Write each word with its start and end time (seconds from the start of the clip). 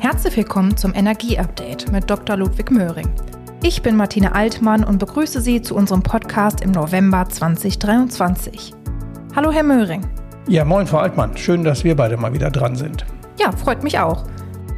Herzlich 0.00 0.36
willkommen 0.36 0.76
zum 0.76 0.94
Energieupdate 0.94 1.92
mit 1.92 2.08
Dr. 2.10 2.36
Ludwig 2.36 2.70
Möhring. 2.70 3.08
Ich 3.62 3.82
bin 3.82 3.96
Martine 3.96 4.34
Altmann 4.34 4.82
und 4.82 4.98
begrüße 4.98 5.40
Sie 5.40 5.60
zu 5.60 5.74
unserem 5.74 6.02
Podcast 6.02 6.62
im 6.62 6.70
November 6.70 7.28
2023. 7.28 8.72
Hallo, 9.36 9.52
Herr 9.52 9.62
Möhring. 9.62 10.06
Ja, 10.48 10.64
moin, 10.64 10.86
Frau 10.86 10.98
Altmann. 10.98 11.36
Schön, 11.36 11.64
dass 11.64 11.84
wir 11.84 11.94
beide 11.94 12.16
mal 12.16 12.32
wieder 12.32 12.50
dran 12.50 12.76
sind. 12.76 13.04
Ja, 13.38 13.52
freut 13.52 13.82
mich 13.82 13.98
auch. 13.98 14.24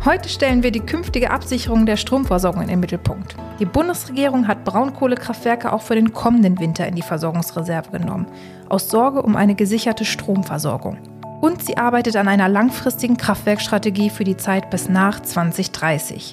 Heute 0.05 0.29
stellen 0.29 0.65
wir 0.65 0.73
die 0.73 0.81
künftige 0.81 1.31
Absicherung 1.31 1.87
der 1.87 1.97
Stromversorgung 1.97 2.63
in 2.63 2.69
den 2.69 2.81
Mittelpunkt. 2.81 3.37
Die 3.61 3.65
Bundesregierung 3.65 4.49
hat 4.49 4.65
Braunkohlekraftwerke 4.65 5.73
auch 5.73 5.83
für 5.83 5.95
den 5.95 6.13
kommenden 6.13 6.59
Winter 6.59 6.89
in 6.89 6.97
die 6.97 7.03
Versorgungsreserve 7.03 7.93
genommen, 7.93 8.27
aus 8.69 8.89
Sorge 8.89 9.23
um 9.23 9.37
eine 9.37 9.55
gesicherte 9.55 10.05
Stromversorgung. 10.05 10.99
Und 11.43 11.61
sie 11.61 11.77
arbeitet 11.77 12.15
an 12.15 12.29
einer 12.29 12.49
langfristigen 12.49 13.17
Kraftwerkstrategie 13.17 14.11
für 14.11 14.23
die 14.23 14.37
Zeit 14.37 14.71
bis 14.71 14.89
nach 14.89 15.19
2030. 15.19 16.31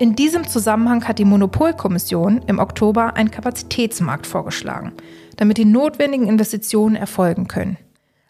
In 0.00 0.16
diesem 0.16 0.48
Zusammenhang 0.48 1.06
hat 1.06 1.20
die 1.20 1.24
Monopolkommission 1.24 2.42
im 2.48 2.58
Oktober 2.58 3.14
einen 3.14 3.30
Kapazitätsmarkt 3.30 4.26
vorgeschlagen, 4.26 4.94
damit 5.36 5.58
die 5.58 5.64
notwendigen 5.64 6.26
Investitionen 6.26 6.96
erfolgen 6.96 7.46
können. 7.46 7.76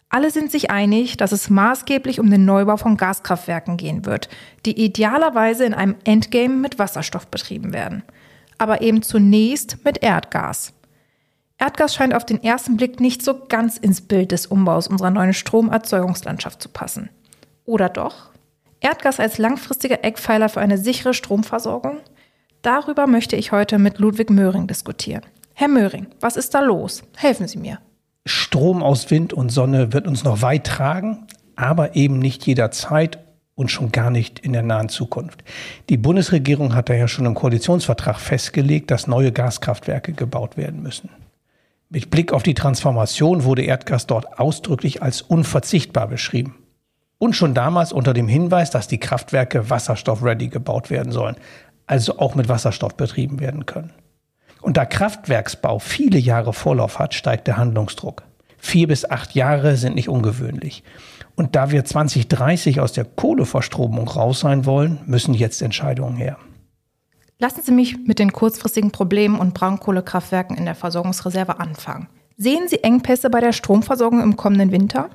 Alle 0.07 0.29
sind 0.29 0.51
sich 0.51 0.69
einig, 0.69 1.17
dass 1.17 1.31
es 1.31 1.49
maßgeblich 1.49 2.19
um 2.19 2.29
den 2.29 2.45
Neubau 2.45 2.77
von 2.77 2.95
Gaskraftwerken 2.95 3.77
gehen 3.77 4.05
wird, 4.05 4.29
die 4.67 4.85
idealerweise 4.85 5.65
in 5.65 5.73
einem 5.73 5.95
Endgame 6.03 6.53
mit 6.53 6.77
Wasserstoff 6.77 7.25
betrieben 7.25 7.73
werden. 7.73 8.03
Aber 8.59 8.83
eben 8.83 9.01
zunächst 9.01 9.83
mit 9.83 10.03
Erdgas. 10.03 10.73
Erdgas 11.63 11.95
scheint 11.95 12.13
auf 12.13 12.25
den 12.25 12.43
ersten 12.43 12.75
Blick 12.75 12.99
nicht 12.99 13.23
so 13.23 13.39
ganz 13.47 13.77
ins 13.77 14.01
Bild 14.01 14.33
des 14.33 14.47
Umbaus 14.47 14.89
unserer 14.89 15.11
neuen 15.11 15.31
Stromerzeugungslandschaft 15.31 16.61
zu 16.61 16.67
passen. 16.67 17.09
Oder 17.63 17.87
doch? 17.87 18.31
Erdgas 18.81 19.21
als 19.21 19.37
langfristiger 19.37 20.03
Eckpfeiler 20.03 20.49
für 20.49 20.59
eine 20.59 20.77
sichere 20.77 21.13
Stromversorgung? 21.13 21.99
Darüber 22.63 23.07
möchte 23.07 23.37
ich 23.37 23.53
heute 23.53 23.79
mit 23.79 23.97
Ludwig 23.97 24.29
Möhring 24.29 24.67
diskutieren. 24.67 25.21
Herr 25.53 25.69
Möhring, 25.69 26.07
was 26.19 26.35
ist 26.35 26.53
da 26.53 26.59
los? 26.59 27.01
Helfen 27.15 27.47
Sie 27.47 27.59
mir. 27.59 27.79
Strom 28.25 28.83
aus 28.83 29.09
Wind 29.09 29.31
und 29.31 29.49
Sonne 29.49 29.93
wird 29.93 30.05
uns 30.05 30.25
noch 30.25 30.41
weit 30.41 30.65
tragen, 30.65 31.27
aber 31.55 31.95
eben 31.95 32.19
nicht 32.19 32.45
jederzeit 32.45 33.19
und 33.55 33.71
schon 33.71 33.93
gar 33.93 34.09
nicht 34.09 34.39
in 34.39 34.51
der 34.51 34.63
nahen 34.63 34.89
Zukunft. 34.89 35.45
Die 35.89 35.97
Bundesregierung 35.97 36.75
hat 36.75 36.89
daher 36.89 37.07
schon 37.07 37.25
im 37.25 37.35
Koalitionsvertrag 37.35 38.19
festgelegt, 38.19 38.91
dass 38.91 39.07
neue 39.07 39.31
Gaskraftwerke 39.31 40.11
gebaut 40.11 40.57
werden 40.57 40.83
müssen. 40.83 41.09
Mit 41.93 42.09
Blick 42.09 42.33
auf 42.33 42.41
die 42.41 42.55
Transformation 42.55 43.43
wurde 43.43 43.61
Erdgas 43.61 44.07
dort 44.07 44.39
ausdrücklich 44.39 45.03
als 45.03 45.21
unverzichtbar 45.21 46.07
beschrieben. 46.07 46.55
Und 47.19 47.35
schon 47.35 47.53
damals 47.53 47.93
unter 47.93 48.15
dem 48.15 48.27
Hinweis, 48.27 48.71
dass 48.71 48.87
die 48.87 48.97
Kraftwerke 48.97 49.69
wasserstoff-ready 49.69 50.47
gebaut 50.47 50.89
werden 50.89 51.11
sollen, 51.11 51.35
also 51.85 52.17
auch 52.17 52.33
mit 52.33 52.49
Wasserstoff 52.49 52.97
betrieben 52.97 53.39
werden 53.39 53.67
können. 53.67 53.93
Und 54.59 54.75
da 54.75 54.87
Kraftwerksbau 54.87 55.77
viele 55.77 56.17
Jahre 56.17 56.51
Vorlauf 56.51 56.97
hat, 56.97 57.13
steigt 57.13 57.45
der 57.45 57.57
Handlungsdruck. 57.57 58.23
Vier 58.57 58.87
bis 58.87 59.07
acht 59.07 59.35
Jahre 59.35 59.77
sind 59.77 59.93
nicht 59.93 60.09
ungewöhnlich. 60.09 60.83
Und 61.35 61.55
da 61.55 61.69
wir 61.69 61.85
2030 61.85 62.79
aus 62.79 62.93
der 62.93 63.05
Kohleverstromung 63.05 64.07
raus 64.07 64.39
sein 64.39 64.65
wollen, 64.65 64.97
müssen 65.05 65.35
jetzt 65.35 65.61
Entscheidungen 65.61 66.15
her. 66.15 66.39
Lassen 67.43 67.61
Sie 67.61 67.73
mich 67.73 67.97
mit 67.97 68.19
den 68.19 68.31
kurzfristigen 68.31 68.91
Problemen 68.91 69.37
und 69.37 69.53
Braunkohlekraftwerken 69.53 70.55
in 70.55 70.63
der 70.63 70.75
Versorgungsreserve 70.75 71.59
anfangen. 71.59 72.07
Sehen 72.37 72.69
Sie 72.69 72.85
Engpässe 72.85 73.29
bei 73.29 73.41
der 73.41 73.51
Stromversorgung 73.51 74.21
im 74.21 74.37
kommenden 74.37 74.71
Winter? 74.71 75.09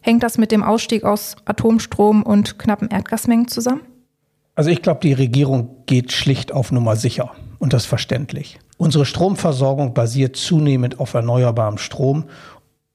Hängt 0.00 0.22
das 0.22 0.38
mit 0.38 0.50
dem 0.50 0.62
Ausstieg 0.62 1.04
aus 1.04 1.36
Atomstrom 1.44 2.22
und 2.22 2.58
knappen 2.58 2.88
Erdgasmengen 2.88 3.48
zusammen? 3.48 3.82
Also 4.54 4.70
ich 4.70 4.80
glaube, 4.80 5.00
die 5.02 5.12
Regierung 5.12 5.76
geht 5.84 6.12
schlicht 6.12 6.52
auf 6.52 6.72
Nummer 6.72 6.96
sicher 6.96 7.32
und 7.58 7.74
das 7.74 7.84
verständlich. 7.84 8.58
Unsere 8.78 9.04
Stromversorgung 9.04 9.92
basiert 9.92 10.36
zunehmend 10.36 10.98
auf 11.00 11.12
erneuerbarem 11.12 11.76
Strom 11.76 12.24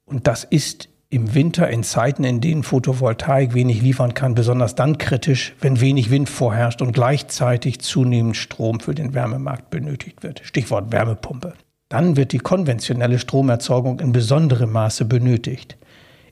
und 0.08 0.26
das 0.26 0.46
ist 0.46 0.89
im 1.12 1.34
Winter 1.34 1.70
in 1.70 1.84
Zeiten, 1.84 2.24
in 2.24 2.40
denen 2.40 2.62
Photovoltaik 2.62 3.56
wenig 3.56 3.82
liefern 3.82 4.14
kann, 4.14 4.36
besonders 4.36 4.76
dann 4.76 5.00
kritisch, 5.00 5.56
wenn 5.60 5.82
wenig 5.82 6.12
Wind 6.12 6.30
vorherrscht 6.30 6.82
und 6.84 6.92
gleichzeitig 6.92 7.80
zunehmend 7.80 8.38
Strom 8.38 8.80
für 8.80 8.94
den 8.94 9.16
Wärmemarkt 9.16 9.72
benötigt 9.72 10.22
wird. 10.22 10.42
Stichwort 10.44 10.92
Wärmepumpe. 10.92 11.54
Dann 11.90 12.16
wird 12.16 12.32
die 12.32 12.38
konventionelle 12.38 13.18
Stromerzeugung 13.18 14.00
in 14.00 14.12
besonderem 14.12 14.72
Maße 14.72 15.06
benötigt. 15.06 15.78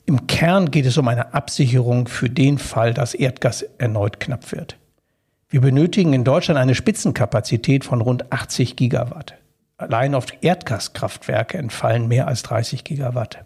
Im 0.06 0.28
Kern 0.28 0.70
geht 0.70 0.86
es 0.86 0.96
um 0.96 1.08
eine 1.08 1.34
Absicherung 1.34 2.06
für 2.06 2.30
den 2.30 2.58
Fall, 2.58 2.94
dass 2.94 3.14
Erdgas 3.14 3.62
erneut 3.78 4.20
knapp 4.20 4.52
wird. 4.52 4.78
Wir 5.50 5.60
benötigen 5.60 6.12
in 6.12 6.22
Deutschland 6.22 6.60
eine 6.60 6.76
Spitzenkapazität 6.76 7.84
von 7.84 8.00
rund 8.00 8.32
80 8.32 8.76
Gigawatt. 8.76 9.34
Allein 9.76 10.14
auf 10.14 10.26
Erdgaskraftwerke 10.40 11.58
entfallen 11.58 12.06
mehr 12.06 12.28
als 12.28 12.42
30 12.44 12.84
Gigawatt. 12.84 13.44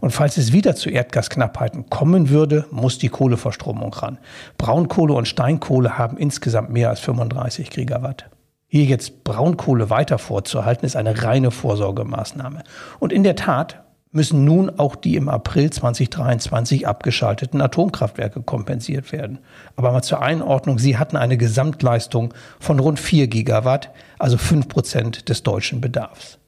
Und 0.00 0.10
falls 0.10 0.36
es 0.36 0.52
wieder 0.52 0.74
zu 0.74 0.90
Erdgasknappheiten 0.90 1.90
kommen 1.90 2.28
würde, 2.28 2.66
muss 2.70 2.98
die 2.98 3.08
Kohleverstromung 3.08 3.92
ran. 3.92 4.18
Braunkohle 4.58 5.14
und 5.14 5.28
Steinkohle 5.28 5.98
haben 5.98 6.16
insgesamt 6.16 6.70
mehr 6.70 6.90
als 6.90 7.00
35 7.00 7.70
Gigawatt. 7.70 8.30
Hier 8.68 8.84
jetzt 8.84 9.24
Braunkohle 9.24 9.90
weiter 9.90 10.18
vorzuhalten, 10.18 10.86
ist 10.86 10.96
eine 10.96 11.22
reine 11.22 11.50
Vorsorgemaßnahme. 11.50 12.64
Und 12.98 13.12
in 13.12 13.22
der 13.22 13.36
Tat 13.36 13.82
müssen 14.16 14.44
nun 14.44 14.70
auch 14.78 14.96
die 14.96 15.16
im 15.16 15.28
April 15.28 15.70
2023 15.70 16.88
abgeschalteten 16.88 17.60
Atomkraftwerke 17.60 18.42
kompensiert 18.42 19.12
werden. 19.12 19.38
Aber 19.76 19.92
mal 19.92 20.02
zur 20.02 20.22
Einordnung, 20.22 20.78
sie 20.78 20.96
hatten 20.96 21.16
eine 21.16 21.36
Gesamtleistung 21.36 22.34
von 22.58 22.80
rund 22.80 22.98
4 22.98 23.28
Gigawatt, 23.28 23.90
also 24.18 24.38
5 24.38 24.68
Prozent 24.68 25.28
des 25.28 25.42
deutschen 25.42 25.80
Bedarfs. 25.80 26.38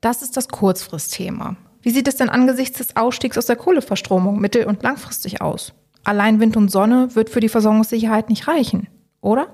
Das 0.00 0.22
ist 0.22 0.36
das 0.36 0.48
Kurzfristthema. 0.48 1.56
Wie 1.82 1.90
sieht 1.90 2.08
es 2.08 2.16
denn 2.16 2.28
angesichts 2.28 2.78
des 2.78 2.96
Ausstiegs 2.96 3.36
aus 3.36 3.46
der 3.46 3.56
Kohleverstromung 3.56 4.40
mittel- 4.40 4.66
und 4.66 4.82
langfristig 4.82 5.42
aus? 5.42 5.74
Allein 6.04 6.40
Wind 6.40 6.56
und 6.56 6.70
Sonne 6.70 7.14
wird 7.14 7.30
für 7.30 7.40
die 7.40 7.48
Versorgungssicherheit 7.48 8.28
nicht 8.28 8.48
reichen, 8.48 8.88
oder? 9.20 9.48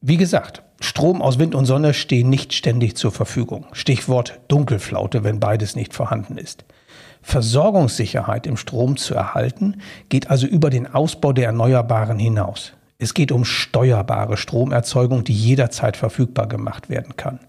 Wie 0.00 0.16
gesagt, 0.16 0.62
Strom 0.80 1.22
aus 1.22 1.38
Wind 1.38 1.54
und 1.54 1.64
Sonne 1.64 1.94
stehen 1.94 2.28
nicht 2.28 2.52
ständig 2.52 2.96
zur 2.96 3.10
Verfügung. 3.10 3.66
Stichwort 3.72 4.40
Dunkelflaute, 4.48 5.24
wenn 5.24 5.40
beides 5.40 5.76
nicht 5.76 5.94
vorhanden 5.94 6.36
ist. 6.36 6.64
Versorgungssicherheit 7.22 8.46
im 8.46 8.58
Strom 8.58 8.98
zu 8.98 9.14
erhalten, 9.14 9.80
geht 10.10 10.30
also 10.30 10.46
über 10.46 10.68
den 10.68 10.86
Ausbau 10.86 11.32
der 11.32 11.46
Erneuerbaren 11.46 12.18
hinaus. 12.18 12.74
Es 12.98 13.14
geht 13.14 13.32
um 13.32 13.46
steuerbare 13.46 14.36
Stromerzeugung, 14.36 15.24
die 15.24 15.32
jederzeit 15.32 15.96
verfügbar 15.96 16.48
gemacht 16.48 16.90
werden 16.90 17.16
kann. 17.16 17.40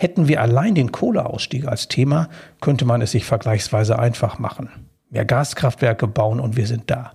Hätten 0.00 0.28
wir 0.28 0.40
allein 0.40 0.76
den 0.76 0.92
Kohleausstieg 0.92 1.66
als 1.66 1.88
Thema, 1.88 2.28
könnte 2.60 2.84
man 2.84 3.02
es 3.02 3.10
sich 3.10 3.24
vergleichsweise 3.24 3.98
einfach 3.98 4.38
machen. 4.38 4.70
Mehr 5.10 5.24
Gaskraftwerke 5.24 6.06
bauen 6.06 6.38
und 6.38 6.56
wir 6.56 6.68
sind 6.68 6.84
da. 6.88 7.14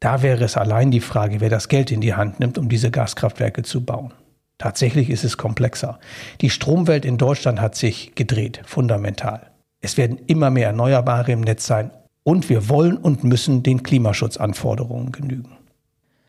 Da 0.00 0.20
wäre 0.20 0.44
es 0.44 0.58
allein 0.58 0.90
die 0.90 1.00
Frage, 1.00 1.40
wer 1.40 1.48
das 1.48 1.68
Geld 1.68 1.90
in 1.90 2.02
die 2.02 2.14
Hand 2.14 2.40
nimmt, 2.40 2.58
um 2.58 2.68
diese 2.68 2.90
Gaskraftwerke 2.90 3.62
zu 3.62 3.86
bauen. 3.86 4.12
Tatsächlich 4.58 5.08
ist 5.08 5.24
es 5.24 5.38
komplexer. 5.38 5.98
Die 6.42 6.50
Stromwelt 6.50 7.06
in 7.06 7.16
Deutschland 7.16 7.58
hat 7.58 7.74
sich 7.74 8.14
gedreht, 8.14 8.60
fundamental. 8.66 9.50
Es 9.80 9.96
werden 9.96 10.18
immer 10.26 10.50
mehr 10.50 10.66
Erneuerbare 10.68 11.32
im 11.32 11.40
Netz 11.40 11.66
sein 11.66 11.90
und 12.22 12.50
wir 12.50 12.68
wollen 12.68 12.98
und 12.98 13.24
müssen 13.24 13.62
den 13.62 13.82
Klimaschutzanforderungen 13.82 15.10
genügen. 15.10 15.56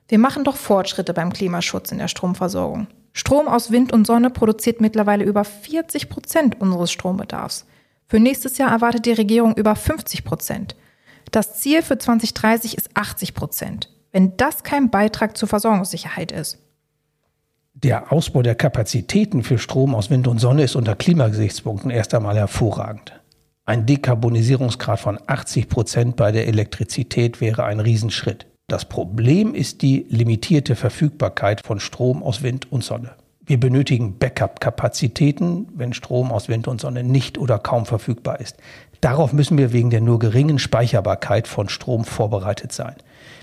Wir 0.07 0.19
machen 0.19 0.46
doch 0.46 0.56
Fortschritte 0.56 1.13
beim 1.13 1.34
Klimaschutz 1.34 1.92
in 1.92 1.97
der 1.97 2.07
Stromversorgung. 2.07 2.88
Strom 3.18 3.48
aus 3.48 3.72
Wind 3.72 3.94
und 3.94 4.06
Sonne 4.06 4.30
produziert 4.30 4.81
mittlerweile 4.81 5.24
über 5.24 5.46
40 5.46 6.09
Prozent 6.09 6.59
unseres 6.59 6.92
Strombedarfs. 6.92 7.66
Für 8.08 8.20
nächstes 8.20 8.58
Jahr 8.58 8.70
erwartet 8.70 9.06
die 9.06 9.14
Regierung 9.14 9.56
über 9.56 9.74
50 9.78 10.26
Prozent. 10.26 10.76
Das 11.31 11.62
Ziel 11.62 11.81
für 11.81 11.98
2030 11.98 12.78
ist 12.78 12.90
80 12.94 13.34
Prozent. 13.34 13.90
Wenn 14.12 14.36
das 14.36 14.63
kein 14.63 14.89
Beitrag 14.89 15.38
zur 15.38 15.48
Versorgungssicherheit 15.48 16.34
ist. 16.34 16.60
Der 17.74 18.12
Ausbau 18.12 18.42
der 18.42 18.56
Kapazitäten 18.56 19.44
für 19.44 19.60
Strom 19.60 19.95
aus 19.95 20.10
Wind 20.10 20.28
und 20.28 20.39
Sonne 20.39 20.63
ist 20.63 20.75
unter 20.75 20.95
Klimagesichtspunkten 20.95 21.92
erst 21.92 22.13
einmal 22.13 22.36
hervorragend. 22.36 23.13
Ein 23.63 23.86
Dekarbonisierungsgrad 23.86 25.00
von 25.00 25.19
80 25.25 25.69
Prozent 25.69 26.16
bei 26.18 26.34
der 26.34 26.48
Elektrizität 26.48 27.39
wäre 27.39 27.63
ein 27.63 27.80
Riesenschritt. 27.80 28.45
Das 28.67 28.85
Problem 28.85 29.53
ist 29.53 29.83
die 29.83 30.07
limitierte 30.09 30.75
Verfügbarkeit 30.75 31.62
von 31.63 31.79
Strom 31.79 32.23
aus 32.23 32.41
Wind 32.41 32.71
und 32.71 32.83
Sonne. 32.83 33.12
Wir 33.45 33.59
benötigen 33.59 34.17
Backup-Kapazitäten, 34.17 35.67
wenn 35.75 35.94
Strom 35.94 36.31
aus 36.31 36.47
Wind 36.50 36.67
und 36.67 36.81
Sonne 36.81 37.03
nicht 37.03 37.38
oder 37.38 37.59
kaum 37.59 37.85
verfügbar 37.85 38.39
ist. 38.39 38.57
Darauf 39.01 39.33
müssen 39.33 39.59
wir 39.59 39.71
wegen 39.71 39.91
der 39.91 40.01
nur 40.01 40.17
geringen 40.17 40.57
Speicherbarkeit 40.57 41.47
von 41.47 41.69
Strom 41.69 42.06
vorbereitet 42.06 42.71
sein. 42.71 42.95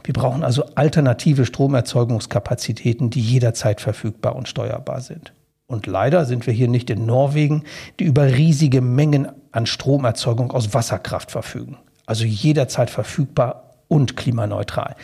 Wir 0.02 0.12
brauchen 0.12 0.42
also 0.42 0.64
alternative 0.74 1.46
Stromerzeugungskapazitäten, 1.46 3.10
die 3.10 3.20
jederzeit 3.20 3.80
verfügbar 3.80 4.34
und 4.34 4.48
steuerbar 4.48 5.02
sind. 5.02 5.32
Und 5.68 5.86
leider 5.86 6.24
sind 6.24 6.48
wir 6.48 6.52
hier 6.52 6.66
nicht 6.66 6.90
in 6.90 7.06
Norwegen, 7.06 7.62
die 8.00 8.04
über 8.04 8.26
riesige 8.26 8.80
Mengen 8.80 9.28
an 9.52 9.66
Stromerzeugung 9.66 10.50
aus 10.50 10.74
Wasserkraft 10.74 11.30
verfügen. 11.30 11.76
Also 12.06 12.24
jederzeit 12.24 12.90
verfügbar 12.90 13.71
und 13.92 14.16
klimaneutral. 14.16 14.96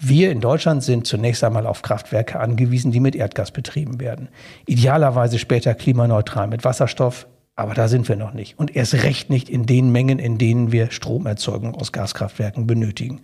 Wir 0.00 0.32
in 0.32 0.40
Deutschland 0.40 0.82
sind 0.82 1.06
zunächst 1.06 1.44
einmal 1.44 1.64
auf 1.64 1.82
Kraftwerke 1.82 2.40
angewiesen, 2.40 2.90
die 2.90 2.98
mit 2.98 3.14
Erdgas 3.14 3.52
betrieben 3.52 4.00
werden. 4.00 4.28
Idealerweise 4.66 5.38
später 5.38 5.74
klimaneutral 5.74 6.48
mit 6.48 6.64
Wasserstoff, 6.64 7.28
aber 7.54 7.74
da 7.74 7.86
sind 7.86 8.08
wir 8.08 8.16
noch 8.16 8.34
nicht. 8.34 8.58
Und 8.58 8.74
erst 8.74 8.94
recht 9.04 9.30
nicht 9.30 9.48
in 9.48 9.64
den 9.64 9.92
Mengen, 9.92 10.18
in 10.18 10.38
denen 10.38 10.72
wir 10.72 10.90
Stromerzeugung 10.90 11.76
aus 11.76 11.92
Gaskraftwerken 11.92 12.66
benötigen. 12.66 13.20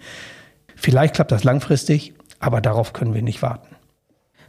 Vielleicht 0.76 1.14
klappt 1.14 1.32
das 1.32 1.42
langfristig, 1.42 2.14
aber 2.38 2.60
darauf 2.60 2.92
können 2.92 3.12
wir 3.12 3.22
nicht 3.22 3.42
warten. 3.42 3.74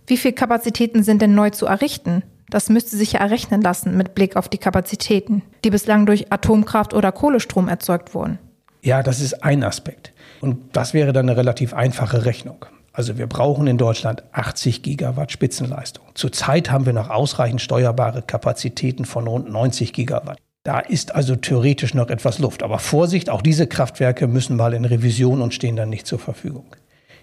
Wie 0.06 0.18
viele 0.18 0.36
Kapazitäten 0.36 1.02
sind 1.02 1.24
denn 1.24 1.34
neu 1.34 1.50
zu 1.50 1.66
errichten? 1.66 2.22
Das 2.48 2.70
müsste 2.70 2.96
sich 2.96 3.14
ja 3.14 3.22
errechnen 3.22 3.62
lassen 3.62 3.98
mit 3.98 4.14
Blick 4.14 4.36
auf 4.36 4.50
die 4.50 4.60
Kapazitäten, 4.60 5.42
die 5.64 5.72
bislang 5.72 6.06
durch 6.06 6.32
Atomkraft 6.32 6.94
oder 6.94 7.12
Kohlestrom 7.12 7.68
erzeugt 7.68 8.14
wurden. 8.14 8.38
Ja, 8.84 9.02
das 9.02 9.22
ist 9.22 9.44
ein 9.44 9.64
Aspekt. 9.64 10.13
Und 10.44 10.76
das 10.76 10.94
wäre 10.94 11.14
dann 11.14 11.30
eine 11.30 11.38
relativ 11.38 11.74
einfache 11.74 12.26
Rechnung. 12.26 12.66
Also 12.92 13.18
wir 13.18 13.28
brauchen 13.28 13.66
in 13.66 13.78
Deutschland 13.78 14.24
80 14.34 14.84
Gigawatt 14.84 15.32
Spitzenleistung. 15.32 16.04
Zurzeit 16.16 16.70
haben 16.70 16.86
wir 16.86 16.92
noch 16.92 17.10
ausreichend 17.10 17.62
steuerbare 17.62 18.22
Kapazitäten 18.22 19.06
von 19.06 19.26
rund 19.26 19.50
90 19.50 19.94
Gigawatt. 19.94 20.38
Da 20.64 20.80
ist 20.80 21.16
also 21.16 21.38
theoretisch 21.38 21.94
noch 21.94 22.10
etwas 22.10 22.40
Luft. 22.40 22.62
Aber 22.62 22.80
Vorsicht, 22.80 23.30
auch 23.30 23.42
diese 23.42 23.68
Kraftwerke 23.68 24.28
müssen 24.28 24.58
mal 24.58 24.74
in 24.74 24.84
Revision 24.84 25.42
und 25.42 25.54
stehen 25.54 25.78
dann 25.78 25.90
nicht 25.90 26.08
zur 26.08 26.20
Verfügung. 26.20 26.76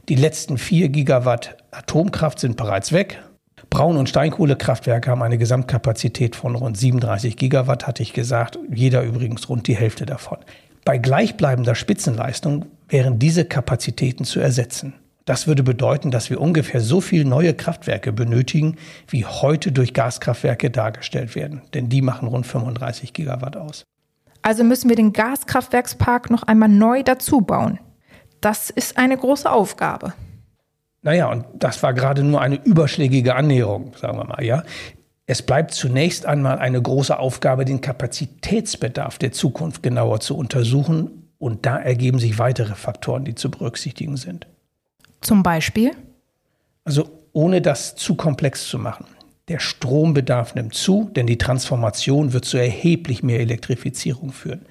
Die 0.09 0.15
letzten 0.15 0.57
4 0.57 0.89
Gigawatt 0.89 1.59
Atomkraft 1.73 2.39
sind 2.39 2.57
bereits 2.57 2.91
weg. 2.91 3.23
Braun- 3.69 3.99
und 3.99 4.09
Steinkohlekraftwerke 4.09 5.11
haben 5.11 5.23
eine 5.23 5.37
Gesamtkapazität 5.37 6.37
von 6.37 6.55
rund 6.55 6.79
37 6.79 7.37
Gigawatt, 7.37 7.87
hatte 7.87 8.03
ich 8.03 8.15
gesagt. 8.15 8.59
Jeder 8.73 9.03
übrigens 9.03 9.51
rund 9.51 9.67
die 9.67 9.77
Hälfte 9.77 10.07
davon. 10.07 10.39
Bei 10.87 10.97
gleichbleibender 10.97 11.75
Spitzenleistung 11.75 12.65
wären 12.91 13.19
diese 13.19 13.45
Kapazitäten 13.45 14.25
zu 14.25 14.41
ersetzen. 14.41 14.95
Das 15.25 15.47
würde 15.47 15.63
bedeuten, 15.63 16.11
dass 16.11 16.29
wir 16.29 16.41
ungefähr 16.41 16.81
so 16.81 17.01
viele 17.01 17.25
neue 17.25 17.55
Kraftwerke 17.55 18.13
benötigen, 18.13 18.77
wie 19.07 19.25
heute 19.25 19.71
durch 19.71 19.95
Gaskraftwerke 19.95 20.71
dargestellt 20.71 21.35
werden. 21.35 21.63
Denn 21.73 21.89
die 21.89 22.03
machen 22.03 22.27
rund 22.27 22.47
35 22.47 23.13
Gigawatt 23.13 23.57
aus. 23.57 23.85
Also 24.43 24.65
müssen 24.65 24.89
wir 24.89 24.97
den 24.97 25.13
Gaskraftwerkspark 25.13 26.31
noch 26.31 26.43
einmal 26.43 26.69
neu 26.69 27.03
dazu 27.03 27.43
bauen. 27.43 27.79
Das 28.41 28.71
ist 28.71 28.97
eine 28.97 29.17
große 29.17 29.51
Aufgabe. 29.51 30.15
Naja, 31.03 31.31
und 31.31 31.45
das 31.55 31.83
war 31.83 31.95
gerade 31.95 32.23
nur 32.23 32.41
eine 32.41 32.57
überschlägige 32.57 33.35
Annäherung, 33.35 33.93
sagen 33.97 34.19
wir 34.19 34.25
mal, 34.25 34.45
ja. 34.45 34.63
Es 35.27 35.43
bleibt 35.43 35.73
zunächst 35.73 36.27
einmal 36.27 36.59
eine 36.59 36.83
große 36.83 37.17
Aufgabe, 37.17 37.65
den 37.65 37.81
Kapazitätsbedarf 37.81 39.17
der 39.19 39.31
Zukunft 39.31 39.83
genauer 39.83 40.21
zu 40.21 40.37
untersuchen. 40.37 41.20
Und 41.41 41.65
da 41.65 41.79
ergeben 41.79 42.19
sich 42.19 42.39
weitere 42.39 42.75
Faktoren, 42.75 43.25
die 43.25 43.35
zu 43.35 43.51
berücksichtigen 43.51 44.19
sind. 44.19 44.47
Zum 45.23 45.43
Beispiel? 45.43 45.93
Also 46.85 47.11
ohne 47.33 47.63
das 47.63 47.97
zu 47.97 48.15
komplex 48.15 48.69
zu 48.69 48.79
machen. 48.79 49.07
Der 49.49 49.59
Strombedarf 49.59 50.55
nimmt 50.55 50.75
zu, 50.75 51.11
denn 51.17 51.27
die 51.27 51.39
Transformation 51.39 52.35
wird 52.35 52.45
zu 52.45 52.59
erheblich 52.59 53.23
mehr 53.23 53.41
Elektrifizierung 53.41 54.33
führen. 54.33 54.67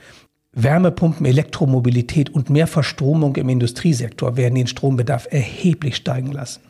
Wärmepumpen, 0.53 1.25
Elektromobilität 1.25 2.29
und 2.29 2.51
mehr 2.51 2.67
Verstromung 2.67 3.35
im 3.35 3.49
Industriesektor 3.49 4.37
werden 4.37 4.55
den 4.55 4.67
Strombedarf 4.67 5.27
erheblich 5.31 5.95
steigen 5.95 6.31
lassen. 6.31 6.61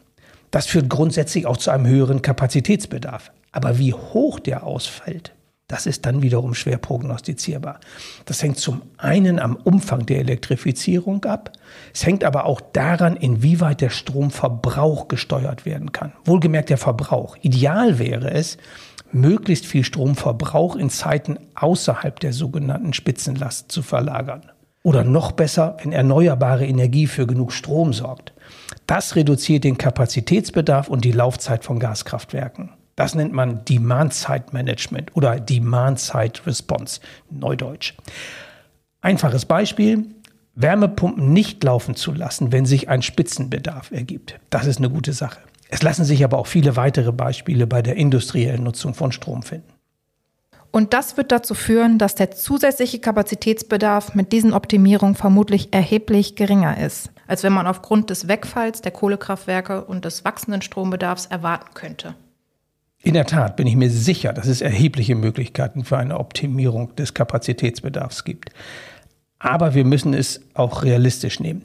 Das 0.49 0.65
führt 0.65 0.89
grundsätzlich 0.89 1.45
auch 1.45 1.57
zu 1.57 1.71
einem 1.71 1.87
höheren 1.87 2.21
Kapazitätsbedarf. 2.21 3.31
Aber 3.51 3.77
wie 3.77 3.93
hoch 3.93 4.39
der 4.39 4.63
ausfällt, 4.63 5.33
das 5.69 5.85
ist 5.85 6.07
dann 6.07 6.23
wiederum 6.23 6.55
schwer 6.55 6.79
prognostizierbar. 6.79 7.79
Das 8.25 8.41
hängt 8.41 8.57
zum 8.57 8.81
einen 8.97 9.39
am 9.39 9.55
Umfang 9.55 10.03
der 10.07 10.17
Elektrifizierung 10.17 11.23
ab. 11.25 11.51
Es 11.93 12.05
hängt 12.07 12.23
aber 12.23 12.45
auch 12.45 12.59
daran, 12.59 13.15
inwieweit 13.15 13.79
der 13.79 13.91
Stromverbrauch 13.91 15.07
gesteuert 15.07 15.67
werden 15.67 15.91
kann. 15.91 16.11
Wohlgemerkt 16.25 16.71
der 16.71 16.79
Verbrauch. 16.79 17.37
Ideal 17.41 17.99
wäre 17.99 18.31
es, 18.31 18.57
möglichst 19.11 19.67
viel 19.67 19.83
Stromverbrauch 19.83 20.75
in 20.75 20.89
Zeiten 20.89 21.37
außerhalb 21.53 22.19
der 22.19 22.33
sogenannten 22.33 22.93
Spitzenlast 22.93 23.71
zu 23.71 23.83
verlagern. 23.83 24.51
Oder 24.81 25.03
noch 25.03 25.33
besser, 25.33 25.77
wenn 25.83 25.91
erneuerbare 25.91 26.65
Energie 26.65 27.05
für 27.05 27.27
genug 27.27 27.51
Strom 27.51 27.93
sorgt. 27.93 28.33
Das 28.87 29.15
reduziert 29.15 29.65
den 29.65 29.77
Kapazitätsbedarf 29.77 30.87
und 30.87 31.05
die 31.05 31.11
Laufzeit 31.11 31.63
von 31.63 31.77
Gaskraftwerken. 31.77 32.71
Das 32.99 33.15
nennt 33.15 33.31
man 33.31 33.63
Demand-Side-Management 33.63 35.15
oder 35.15 35.39
Demand-Side-Response, 35.39 36.99
Neudeutsch. 37.29 37.93
Einfaches 38.99 39.45
Beispiel, 39.45 40.03
Wärmepumpen 40.55 41.31
nicht 41.31 41.63
laufen 41.63 41.95
zu 41.95 42.11
lassen, 42.11 42.51
wenn 42.51 42.65
sich 42.65 42.89
ein 42.89 43.01
Spitzenbedarf 43.01 43.91
ergibt. 43.91 44.37
Das 44.49 44.65
ist 44.65 44.79
eine 44.79 44.89
gute 44.89 45.13
Sache. 45.13 45.39
Es 45.69 45.81
lassen 45.81 46.03
sich 46.03 46.25
aber 46.25 46.37
auch 46.37 46.47
viele 46.47 46.75
weitere 46.75 47.13
Beispiele 47.13 47.67
bei 47.67 47.81
der 47.81 47.95
industriellen 47.95 48.63
Nutzung 48.63 48.93
von 48.93 49.13
Strom 49.13 49.43
finden. 49.43 49.71
Und 50.69 50.93
das 50.93 51.15
wird 51.15 51.31
dazu 51.31 51.53
führen, 51.53 51.99
dass 51.99 52.15
der 52.15 52.31
zusätzliche 52.31 52.99
Kapazitätsbedarf 52.99 54.13
mit 54.13 54.33
diesen 54.33 54.51
Optimierungen 54.51 55.15
vermutlich 55.15 55.73
erheblich 55.73 56.35
geringer 56.35 56.77
ist, 56.77 57.11
als 57.27 57.43
wenn 57.43 57.53
man 57.53 57.65
aufgrund 57.65 58.09
des 58.09 58.27
Wegfalls 58.27 58.81
der 58.81 58.91
Kohlekraftwerke 58.91 59.85
und 59.85 60.03
des 60.03 60.25
wachsenden 60.25 60.61
Strombedarfs 60.61 61.27
erwarten 61.27 61.73
könnte. 61.73 62.15
In 63.01 63.13
der 63.13 63.25
Tat 63.25 63.55
bin 63.55 63.65
ich 63.65 63.75
mir 63.75 63.89
sicher, 63.89 64.33
dass 64.33 64.47
es 64.47 64.61
erhebliche 64.61 65.15
Möglichkeiten 65.15 65.85
für 65.85 65.97
eine 65.97 66.19
Optimierung 66.19 66.95
des 66.95 67.13
Kapazitätsbedarfs 67.13 68.25
gibt. 68.25 68.49
Aber 69.39 69.73
wir 69.73 69.85
müssen 69.85 70.13
es 70.13 70.41
auch 70.53 70.83
realistisch 70.83 71.39
nehmen. 71.39 71.63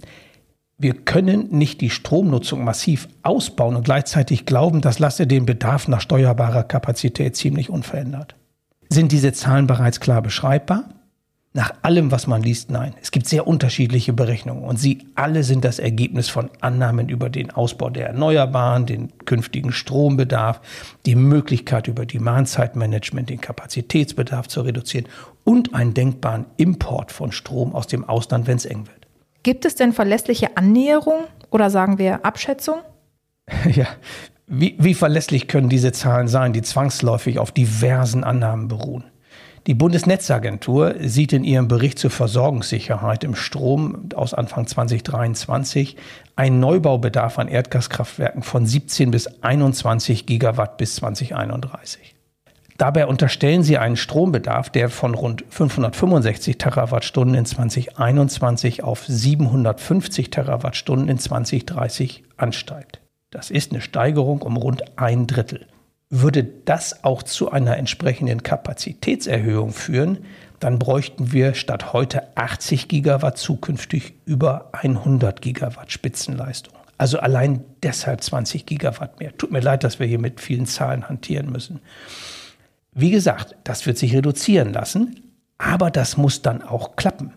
Wir 0.79 0.95
können 0.95 1.49
nicht 1.51 1.81
die 1.81 1.91
Stromnutzung 1.91 2.65
massiv 2.65 3.09
ausbauen 3.23 3.77
und 3.77 3.85
gleichzeitig 3.85 4.47
glauben, 4.47 4.81
das 4.81 4.99
lasse 4.99 5.27
den 5.27 5.47
Bedarf 5.47 5.89
nach 5.89 6.01
steuerbarer 6.01 6.65
Kapazität 6.65 7.37
ziemlich 7.37 7.71
unverändert. 7.71 8.37
Sind 8.89 9.11
diese 9.13 9.33
Zahlen 9.33 9.67
bereits 9.67 9.99
klar 10.01 10.23
beschreibbar? 10.23 10.94
Nach 11.57 11.73
allem, 11.83 12.11
was 12.11 12.27
man 12.27 12.43
liest, 12.43 12.73
nein. 12.73 12.95
Es 13.01 13.13
gibt 13.13 13.29
sehr 13.29 13.47
unterschiedliche 13.47 14.13
Berechnungen 14.13 14.65
und 14.65 14.77
sie 14.77 15.07
alle 15.15 15.45
sind 15.45 15.65
das 15.65 15.79
Ergebnis 15.79 16.29
von 16.29 16.51
Annahmen 16.61 17.09
über 17.09 17.31
den 17.31 17.53
Ausbau 17.53 17.91
der 17.91 18.09
Erneuerbaren, 18.09 18.87
den 18.87 19.13
künftigen 19.25 19.71
Strombedarf, 19.71 20.61
die 21.07 21.15
Möglichkeit 21.15 21.87
über 21.87 22.07
Demand-Side-Management 22.07 23.31
den 23.31 23.41
Kapazitätsbedarf 23.41 24.49
zu 24.49 24.63
reduzieren 24.63 25.07
und 25.45 25.77
einen 25.77 25.95
denkbaren 25.95 26.47
Import 26.57 27.13
von 27.13 27.31
Strom 27.31 27.73
aus 27.73 27.87
dem 27.87 28.03
Ausland, 28.09 28.49
wenn 28.49 28.57
es 28.57 28.65
eng 28.65 28.89
wird. 28.89 29.07
Gibt 29.45 29.65
es 29.65 29.77
denn 29.77 29.93
verlässliche 29.93 30.57
Annäherung 30.57 31.23
oder 31.51 31.71
sagen 31.71 31.99
wir 31.99 32.27
Abschätzung? 32.27 32.81
Ja, 33.71 33.87
wie, 34.49 34.75
wie 34.79 34.95
verlässlich 34.95 35.47
können 35.47 35.69
diese 35.69 35.93
Zahlen 35.93 36.27
sein, 36.27 36.53
die 36.53 36.63
zwangsläufig 36.63 37.39
auf 37.39 37.53
diversen 37.53 38.25
Annahmen 38.25 38.67
beruhen? 38.69 39.05
Die 39.67 39.75
Bundesnetzagentur 39.75 40.97
sieht 41.01 41.33
in 41.33 41.43
ihrem 41.43 41.69
Bericht 41.69 41.99
zur 41.99 42.11
Versorgungssicherheit 42.11 43.25
im 43.25 43.35
Strom 43.35 44.11
aus 44.15 44.35
Anfang 44.35 44.67
2023 44.67 45.97
einen 46.37 46.61
Neubaubedarf 46.61 47.39
an 47.39 47.49
Erdgaskraftwerken 47.49 48.43
von 48.43 48.67
17 48.67 49.11
bis 49.11 49.27
21 49.43 50.27
Gigawatt 50.27 50.77
bis 50.77 50.97
2031. 50.97 52.15
Dabei 52.77 53.07
unterstellen 53.07 53.63
sie 53.63 53.79
einen 53.79 53.97
Strombedarf, 53.97 54.69
der 54.69 54.91
von 54.91 55.15
rund 55.15 55.45
565 55.49 56.59
Terawattstunden 56.59 57.35
in 57.35 57.47
2021 57.47 58.83
auf 58.83 59.07
750 59.07 60.29
Terawattstunden 60.29 61.09
in 61.09 61.19
2030 61.19 62.25
ansteigt. 62.37 63.01
Das 63.31 63.51
ist 63.51 63.73
eine 63.73 63.81
Steigerung 63.81 64.43
um 64.43 64.59
rund 64.59 64.99
ein 64.99 65.27
Drittel. 65.27 65.67
Würde 66.17 66.45
das 66.45 67.03
auch 67.03 67.25
zu 67.25 67.51
einer 67.51 67.77
entsprechenden 67.77 68.45
Kapazitätserhöhung 68.45 69.73
führen, 69.73 70.19
dann 70.61 70.79
bräuchten 70.79 71.33
wir 71.33 71.55
statt 71.55 71.93
heute 71.93 72.37
80 72.37 72.87
Gigawatt 72.87 73.37
zukünftig 73.37 74.15
über 74.25 74.69
100 74.71 75.43
Gigawatt 75.43 75.91
Spitzenleistung. 75.91 76.73
Also 76.99 77.19
allein 77.19 77.65
deshalb 77.83 78.23
20 78.23 78.65
Gigawatt 78.65 79.19
mehr. 79.19 79.37
Tut 79.37 79.51
mir 79.51 79.59
leid, 79.59 79.83
dass 79.83 79.99
wir 79.99 80.07
hier 80.07 80.21
mit 80.21 80.41
vielen 80.41 80.67
Zahlen 80.67 81.09
hantieren 81.09 81.51
müssen. 81.51 81.81
Wie 82.93 83.11
gesagt, 83.11 83.57
das 83.65 83.85
wird 83.85 83.99
sich 83.99 84.15
reduzieren 84.15 84.73
lassen, 84.73 85.21
aber 85.59 85.91
das 85.91 86.17
muss 86.17 86.43
dann 86.43 86.63
auch 86.63 86.95
klappen. 86.95 87.33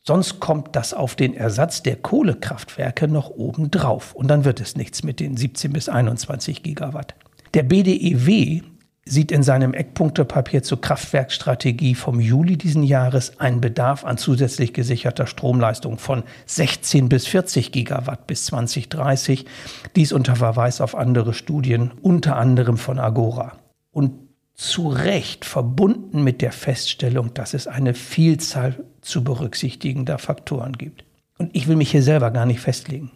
Sonst 0.00 0.40
kommt 0.40 0.74
das 0.74 0.94
auf 0.94 1.16
den 1.16 1.34
Ersatz 1.34 1.82
der 1.82 1.96
Kohlekraftwerke 1.96 3.08
noch 3.08 3.28
oben 3.28 3.70
drauf 3.70 4.14
und 4.14 4.28
dann 4.28 4.46
wird 4.46 4.58
es 4.62 4.74
nichts 4.74 5.02
mit 5.02 5.20
den 5.20 5.36
17 5.36 5.70
bis 5.70 5.90
21 5.90 6.62
Gigawatt. 6.62 7.14
Der 7.54 7.64
BDEW 7.64 8.62
sieht 9.04 9.30
in 9.30 9.42
seinem 9.42 9.74
Eckpunktepapier 9.74 10.62
zur 10.62 10.80
Kraftwerkstrategie 10.80 11.94
vom 11.94 12.18
Juli 12.18 12.56
diesen 12.56 12.82
Jahres 12.82 13.38
einen 13.40 13.60
Bedarf 13.60 14.04
an 14.04 14.16
zusätzlich 14.16 14.72
gesicherter 14.72 15.26
Stromleistung 15.26 15.98
von 15.98 16.22
16 16.46 17.10
bis 17.10 17.26
40 17.26 17.70
Gigawatt 17.72 18.26
bis 18.26 18.46
2030. 18.46 19.44
Dies 19.96 20.12
unter 20.12 20.36
Verweis 20.36 20.80
auf 20.80 20.94
andere 20.94 21.34
Studien, 21.34 21.90
unter 22.00 22.36
anderem 22.36 22.78
von 22.78 22.98
Agora. 22.98 23.58
Und 23.90 24.14
zu 24.54 24.88
Recht 24.88 25.44
verbunden 25.44 26.24
mit 26.24 26.40
der 26.40 26.52
Feststellung, 26.52 27.34
dass 27.34 27.52
es 27.52 27.66
eine 27.66 27.92
Vielzahl 27.92 28.82
zu 29.02 29.24
berücksichtigender 29.24 30.18
Faktoren 30.18 30.72
gibt. 30.72 31.04
Und 31.36 31.54
ich 31.54 31.68
will 31.68 31.76
mich 31.76 31.90
hier 31.90 32.02
selber 32.02 32.30
gar 32.30 32.46
nicht 32.46 32.60
festlegen. 32.60 33.10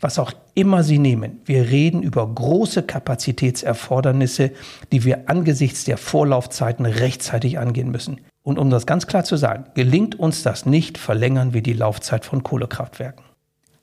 Was 0.00 0.18
auch 0.18 0.32
immer 0.54 0.84
Sie 0.84 0.98
nehmen, 0.98 1.40
wir 1.44 1.70
reden 1.70 2.02
über 2.02 2.26
große 2.26 2.84
Kapazitätserfordernisse, 2.84 4.52
die 4.92 5.04
wir 5.04 5.28
angesichts 5.28 5.84
der 5.84 5.96
Vorlaufzeiten 5.96 6.86
rechtzeitig 6.86 7.58
angehen 7.58 7.90
müssen. 7.90 8.20
Und 8.42 8.58
um 8.58 8.70
das 8.70 8.86
ganz 8.86 9.06
klar 9.06 9.24
zu 9.24 9.36
sagen, 9.36 9.64
gelingt 9.74 10.18
uns 10.18 10.42
das 10.42 10.66
nicht, 10.66 10.98
verlängern 10.98 11.52
wir 11.52 11.62
die 11.62 11.72
Laufzeit 11.72 12.24
von 12.24 12.42
Kohlekraftwerken. 12.42 13.24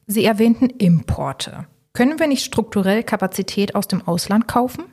Sie 0.07 0.23
erwähnten 0.23 0.69
Importe. 0.69 1.67
Können 1.93 2.19
wir 2.19 2.27
nicht 2.27 2.43
strukturell 2.43 3.03
Kapazität 3.03 3.75
aus 3.75 3.87
dem 3.87 4.07
Ausland 4.07 4.47
kaufen? 4.47 4.85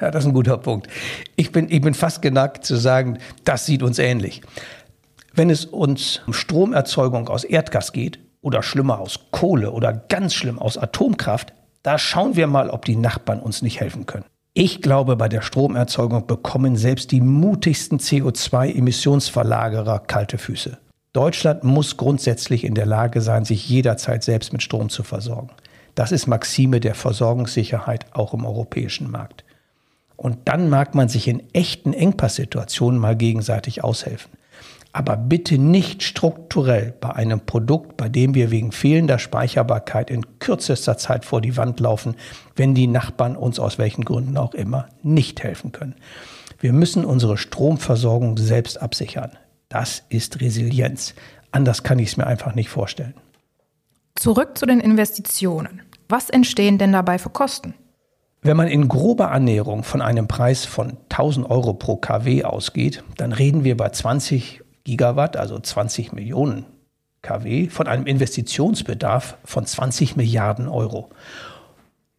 Ja, 0.00 0.10
das 0.10 0.24
ist 0.24 0.28
ein 0.28 0.34
guter 0.34 0.58
Punkt. 0.58 0.88
Ich 1.36 1.52
bin, 1.52 1.68
ich 1.70 1.80
bin 1.80 1.94
fast 1.94 2.22
geneigt 2.22 2.64
zu 2.64 2.76
sagen, 2.76 3.18
das 3.44 3.66
sieht 3.66 3.82
uns 3.82 3.98
ähnlich. 3.98 4.42
Wenn 5.32 5.50
es 5.50 5.64
uns 5.64 6.22
um 6.26 6.32
Stromerzeugung 6.32 7.28
aus 7.28 7.44
Erdgas 7.44 7.92
geht 7.92 8.18
oder 8.44 8.62
schlimmer 8.62 9.00
aus 9.00 9.18
Kohle 9.30 9.72
oder 9.72 9.92
ganz 9.92 10.34
schlimm 10.34 10.58
aus 10.58 10.76
Atomkraft, 10.76 11.52
da 11.82 11.98
schauen 11.98 12.36
wir 12.36 12.46
mal, 12.46 12.70
ob 12.70 12.84
die 12.84 12.96
Nachbarn 12.96 13.40
uns 13.40 13.62
nicht 13.62 13.80
helfen 13.80 14.06
können. 14.06 14.24
Ich 14.52 14.82
glaube, 14.82 15.16
bei 15.16 15.28
der 15.28 15.42
Stromerzeugung 15.42 16.26
bekommen 16.26 16.76
selbst 16.76 17.10
die 17.10 17.20
mutigsten 17.20 17.98
CO2-Emissionsverlagerer 17.98 19.98
kalte 19.98 20.38
Füße. 20.38 20.78
Deutschland 21.12 21.64
muss 21.64 21.96
grundsätzlich 21.96 22.64
in 22.64 22.74
der 22.74 22.86
Lage 22.86 23.20
sein, 23.20 23.44
sich 23.44 23.68
jederzeit 23.68 24.22
selbst 24.22 24.52
mit 24.52 24.62
Strom 24.62 24.90
zu 24.90 25.02
versorgen. 25.02 25.50
Das 25.94 26.12
ist 26.12 26.26
Maxime 26.26 26.80
der 26.80 26.94
Versorgungssicherheit 26.94 28.06
auch 28.12 28.34
im 28.34 28.44
europäischen 28.44 29.10
Markt. 29.10 29.44
Und 30.16 30.38
dann 30.44 30.68
mag 30.68 30.94
man 30.94 31.08
sich 31.08 31.28
in 31.28 31.42
echten 31.52 31.92
Engpasssituationen 31.92 33.00
mal 33.00 33.16
gegenseitig 33.16 33.82
aushelfen. 33.82 34.30
Aber 34.94 35.16
bitte 35.16 35.58
nicht 35.58 36.04
strukturell 36.04 36.94
bei 37.00 37.10
einem 37.10 37.40
Produkt, 37.40 37.96
bei 37.96 38.08
dem 38.08 38.36
wir 38.36 38.52
wegen 38.52 38.70
fehlender 38.70 39.18
Speicherbarkeit 39.18 40.08
in 40.08 40.38
kürzester 40.38 40.96
Zeit 40.96 41.24
vor 41.24 41.40
die 41.40 41.56
Wand 41.56 41.80
laufen, 41.80 42.14
wenn 42.54 42.76
die 42.76 42.86
Nachbarn 42.86 43.34
uns 43.34 43.58
aus 43.58 43.76
welchen 43.76 44.04
Gründen 44.04 44.36
auch 44.36 44.54
immer 44.54 44.86
nicht 45.02 45.42
helfen 45.42 45.72
können. 45.72 45.96
Wir 46.60 46.72
müssen 46.72 47.04
unsere 47.04 47.36
Stromversorgung 47.36 48.38
selbst 48.38 48.80
absichern. 48.80 49.32
Das 49.68 50.04
ist 50.10 50.40
Resilienz. 50.40 51.16
Anders 51.50 51.82
kann 51.82 51.98
ich 51.98 52.10
es 52.10 52.16
mir 52.16 52.28
einfach 52.28 52.54
nicht 52.54 52.68
vorstellen. 52.68 53.14
Zurück 54.14 54.56
zu 54.56 54.64
den 54.64 54.78
Investitionen. 54.78 55.82
Was 56.08 56.30
entstehen 56.30 56.78
denn 56.78 56.92
dabei 56.92 57.18
für 57.18 57.30
Kosten? 57.30 57.74
Wenn 58.42 58.56
man 58.56 58.68
in 58.68 58.86
grober 58.86 59.32
Annäherung 59.32 59.82
von 59.82 60.02
einem 60.02 60.28
Preis 60.28 60.64
von 60.66 60.98
1000 61.08 61.50
Euro 61.50 61.74
pro 61.74 61.96
kW 61.96 62.44
ausgeht, 62.44 63.02
dann 63.16 63.32
reden 63.32 63.64
wir 63.64 63.76
bei 63.76 63.88
20 63.88 64.63
Gigawatt, 64.84 65.36
also 65.36 65.58
20 65.58 66.12
Millionen 66.12 66.66
kW, 67.22 67.68
von 67.68 67.88
einem 67.88 68.06
Investitionsbedarf 68.06 69.38
von 69.44 69.66
20 69.66 70.16
Milliarden 70.16 70.68
Euro. 70.68 71.10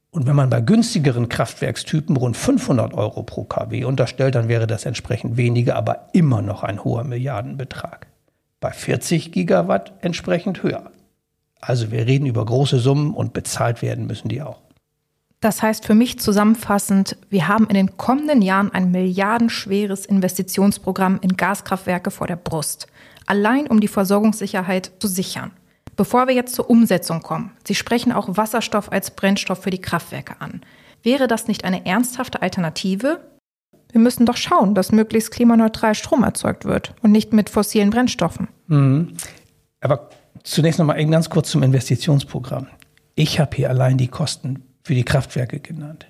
Und 0.09 0.27
wenn 0.27 0.35
man 0.35 0.49
bei 0.49 0.61
günstigeren 0.61 1.29
Kraftwerkstypen 1.29 2.15
rund 2.15 2.37
500 2.37 2.93
Euro 2.93 3.23
pro 3.23 3.43
kW 3.43 3.83
unterstellt, 3.83 4.35
dann 4.35 4.47
wäre 4.47 4.65
das 4.65 4.85
entsprechend 4.85 5.37
weniger, 5.37 5.75
aber 5.75 6.07
immer 6.13 6.41
noch 6.41 6.63
ein 6.63 6.83
hoher 6.83 7.03
Milliardenbetrag. 7.03 8.07
Bei 8.61 8.71
40 8.71 9.31
Gigawatt 9.31 9.93
entsprechend 10.01 10.63
höher. 10.63 10.91
Also 11.59 11.91
wir 11.91 12.07
reden 12.07 12.25
über 12.25 12.45
große 12.45 12.79
Summen 12.79 13.13
und 13.13 13.33
bezahlt 13.33 13.81
werden 13.81 14.07
müssen 14.07 14.29
die 14.29 14.41
auch. 14.41 14.64
Das 15.45 15.61
heißt 15.61 15.85
für 15.85 15.93
mich 15.93 16.17
zusammenfassend, 16.17 17.17
wir 17.29 17.47
haben 17.47 17.67
in 17.67 17.75
den 17.75 17.97
kommenden 17.97 18.41
Jahren 18.41 18.73
ein 18.73 18.89
milliardenschweres 18.89 20.07
Investitionsprogramm 20.07 21.19
in 21.21 21.37
Gaskraftwerke 21.37 22.09
vor 22.09 22.25
der 22.25 22.35
Brust, 22.35 22.87
allein 23.27 23.67
um 23.67 23.79
die 23.79 23.87
Versorgungssicherheit 23.87 24.93
zu 24.97 25.07
sichern. 25.07 25.51
Bevor 25.95 26.27
wir 26.27 26.33
jetzt 26.33 26.55
zur 26.55 26.67
Umsetzung 26.67 27.21
kommen, 27.21 27.51
Sie 27.63 27.75
sprechen 27.75 28.11
auch 28.11 28.37
Wasserstoff 28.37 28.91
als 28.91 29.11
Brennstoff 29.11 29.61
für 29.61 29.69
die 29.69 29.81
Kraftwerke 29.81 30.41
an. 30.41 30.61
Wäre 31.03 31.27
das 31.27 31.47
nicht 31.47 31.63
eine 31.63 31.85
ernsthafte 31.85 32.41
Alternative? 32.41 33.19
Wir 33.91 34.01
müssen 34.01 34.25
doch 34.25 34.37
schauen, 34.37 34.73
dass 34.73 34.91
möglichst 34.91 35.29
klimaneutral 35.29 35.93
Strom 35.93 36.23
erzeugt 36.23 36.65
wird 36.65 36.95
und 37.03 37.11
nicht 37.11 37.33
mit 37.33 37.51
fossilen 37.51 37.91
Brennstoffen. 37.91 38.47
Mhm. 38.65 39.13
Aber 39.81 40.09
zunächst 40.41 40.79
noch 40.79 40.87
mal 40.87 40.99
eben 40.99 41.11
ganz 41.11 41.29
kurz 41.29 41.51
zum 41.51 41.61
Investitionsprogramm. 41.61 42.65
Ich 43.13 43.39
habe 43.39 43.55
hier 43.55 43.69
allein 43.69 43.99
die 43.99 44.07
Kosten 44.07 44.63
für 44.85 44.93
die 44.93 45.03
Kraftwerke 45.03 45.59
genannt. 45.59 46.05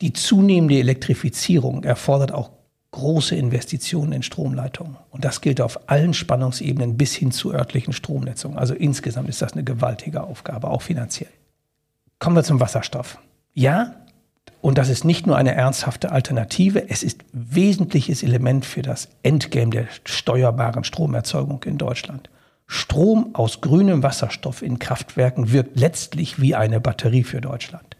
Die 0.00 0.12
zunehmende 0.12 0.78
Elektrifizierung 0.78 1.82
erfordert 1.82 2.30
auch 2.30 2.50
große 2.92 3.34
Investitionen 3.34 4.12
in 4.12 4.22
Stromleitungen. 4.22 4.96
Und 5.10 5.24
das 5.24 5.40
gilt 5.40 5.60
auf 5.60 5.90
allen 5.90 6.14
Spannungsebenen 6.14 6.96
bis 6.96 7.12
hin 7.12 7.32
zu 7.32 7.52
örtlichen 7.52 7.92
Stromnetzungen. 7.92 8.56
Also 8.56 8.74
insgesamt 8.74 9.28
ist 9.28 9.42
das 9.42 9.54
eine 9.54 9.64
gewaltige 9.64 10.22
Aufgabe, 10.22 10.68
auch 10.68 10.82
finanziell. 10.82 11.30
Kommen 12.20 12.36
wir 12.36 12.44
zum 12.44 12.60
Wasserstoff. 12.60 13.18
Ja, 13.52 13.96
und 14.60 14.78
das 14.78 14.90
ist 14.90 15.04
nicht 15.04 15.26
nur 15.26 15.36
eine 15.36 15.54
ernsthafte 15.56 16.12
Alternative, 16.12 16.88
es 16.88 17.02
ist 17.02 17.24
wesentliches 17.32 18.22
Element 18.22 18.64
für 18.64 18.82
das 18.82 19.08
Endgame 19.24 19.70
der 19.70 19.88
steuerbaren 20.04 20.84
Stromerzeugung 20.84 21.64
in 21.64 21.78
Deutschland. 21.78 22.30
Strom 22.68 23.34
aus 23.34 23.60
grünem 23.60 24.04
Wasserstoff 24.04 24.62
in 24.62 24.78
Kraftwerken 24.78 25.50
wirkt 25.50 25.80
letztlich 25.80 26.40
wie 26.40 26.54
eine 26.54 26.78
Batterie 26.78 27.24
für 27.24 27.40
Deutschland. 27.40 27.96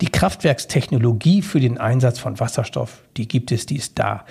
Die 0.00 0.10
Kraftwerkstechnologie 0.10 1.42
für 1.42 1.60
den 1.60 1.78
Einsatz 1.78 2.18
von 2.18 2.38
Wasserstoff, 2.40 3.02
die 3.16 3.28
gibt 3.28 3.52
es, 3.52 3.66
die 3.66 3.76
ist 3.76 3.98
da. 3.98 4.24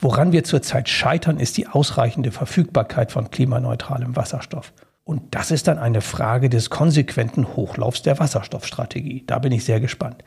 Woran 0.00 0.32
wir 0.32 0.44
zurzeit 0.44 0.88
scheitern, 0.88 1.38
ist 1.38 1.56
die 1.56 1.66
ausreichende 1.66 2.30
Verfügbarkeit 2.30 3.12
von 3.12 3.30
klimaneutralem 3.30 4.16
Wasserstoff. 4.16 4.72
Und 5.04 5.34
das 5.34 5.50
ist 5.50 5.68
dann 5.68 5.78
eine 5.78 6.02
Frage 6.02 6.50
des 6.50 6.68
konsequenten 6.68 7.56
Hochlaufs 7.56 8.02
der 8.02 8.18
Wasserstoffstrategie. 8.18 9.24
Da 9.26 9.38
bin 9.38 9.52
ich 9.52 9.64
sehr 9.64 9.80
gespannt. 9.80 10.22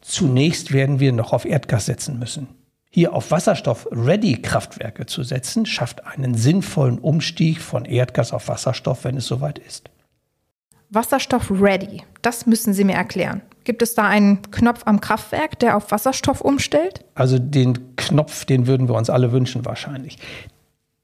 Zunächst 0.00 0.72
werden 0.72 1.00
wir 1.00 1.12
noch 1.12 1.32
auf 1.32 1.44
Erdgas 1.44 1.86
setzen 1.86 2.18
müssen. 2.18 2.48
Hier 2.90 3.12
auf 3.12 3.32
Wasserstoff-Ready-Kraftwerke 3.32 5.06
zu 5.06 5.24
setzen, 5.24 5.66
schafft 5.66 6.06
einen 6.06 6.34
sinnvollen 6.34 7.00
Umstieg 7.00 7.60
von 7.60 7.86
Erdgas 7.86 8.32
auf 8.32 8.46
Wasserstoff, 8.46 9.02
wenn 9.02 9.16
es 9.16 9.26
soweit 9.26 9.58
ist. 9.58 9.90
Wasserstoff 10.90 11.50
Ready, 11.50 12.04
das 12.22 12.46
müssen 12.46 12.72
Sie 12.72 12.84
mir 12.84 12.94
erklären. 12.94 13.42
Gibt 13.64 13.82
es 13.82 13.94
da 13.94 14.06
einen 14.06 14.42
Knopf 14.50 14.82
am 14.84 15.00
Kraftwerk, 15.00 15.58
der 15.58 15.76
auf 15.76 15.90
Wasserstoff 15.90 16.40
umstellt? 16.40 17.04
Also 17.14 17.38
den 17.38 17.96
Knopf, 17.96 18.44
den 18.44 18.66
würden 18.66 18.88
wir 18.88 18.94
uns 18.94 19.10
alle 19.10 19.32
wünschen 19.32 19.64
wahrscheinlich. 19.64 20.18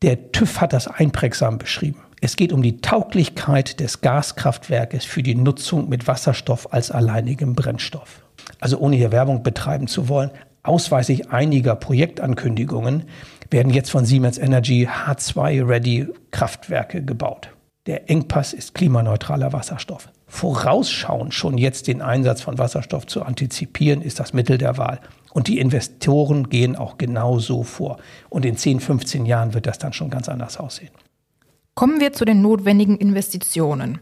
Der 0.02 0.32
TÜV 0.32 0.60
hat 0.60 0.72
das 0.72 0.86
einprägsam 0.86 1.58
beschrieben. 1.58 2.00
Es 2.20 2.36
geht 2.36 2.52
um 2.52 2.62
die 2.62 2.80
Tauglichkeit 2.82 3.80
des 3.80 4.02
Gaskraftwerkes 4.02 5.06
für 5.06 5.22
die 5.22 5.34
Nutzung 5.34 5.88
mit 5.88 6.06
Wasserstoff 6.06 6.72
als 6.72 6.90
alleinigem 6.90 7.54
Brennstoff. 7.54 8.22
Also 8.60 8.78
ohne 8.78 8.96
hier 8.96 9.12
Werbung 9.12 9.42
betreiben 9.42 9.86
zu 9.86 10.08
wollen, 10.08 10.30
ausweislich 10.62 11.30
einiger 11.30 11.76
Projektankündigungen 11.76 13.04
werden 13.50 13.72
jetzt 13.72 13.90
von 13.90 14.04
Siemens 14.04 14.36
Energy 14.36 14.86
H2-Ready 14.86 16.08
Kraftwerke 16.30 17.02
gebaut. 17.02 17.50
Der 17.86 18.10
Engpass 18.10 18.52
ist 18.52 18.74
klimaneutraler 18.74 19.52
Wasserstoff. 19.52 20.08
Vorausschauend 20.30 21.34
schon 21.34 21.58
jetzt 21.58 21.88
den 21.88 22.02
Einsatz 22.02 22.40
von 22.40 22.56
Wasserstoff 22.56 23.04
zu 23.04 23.24
antizipieren, 23.24 24.00
ist 24.00 24.20
das 24.20 24.32
Mittel 24.32 24.58
der 24.58 24.78
Wahl. 24.78 25.00
Und 25.32 25.48
die 25.48 25.58
Investoren 25.58 26.48
gehen 26.48 26.76
auch 26.76 26.98
genau 26.98 27.40
so 27.40 27.64
vor. 27.64 27.98
Und 28.28 28.44
in 28.44 28.56
10, 28.56 28.78
15 28.78 29.26
Jahren 29.26 29.54
wird 29.54 29.66
das 29.66 29.78
dann 29.78 29.92
schon 29.92 30.08
ganz 30.08 30.28
anders 30.28 30.56
aussehen. 30.56 30.90
Kommen 31.74 32.00
wir 32.00 32.12
zu 32.12 32.24
den 32.24 32.42
notwendigen 32.42 32.96
Investitionen. 32.96 33.98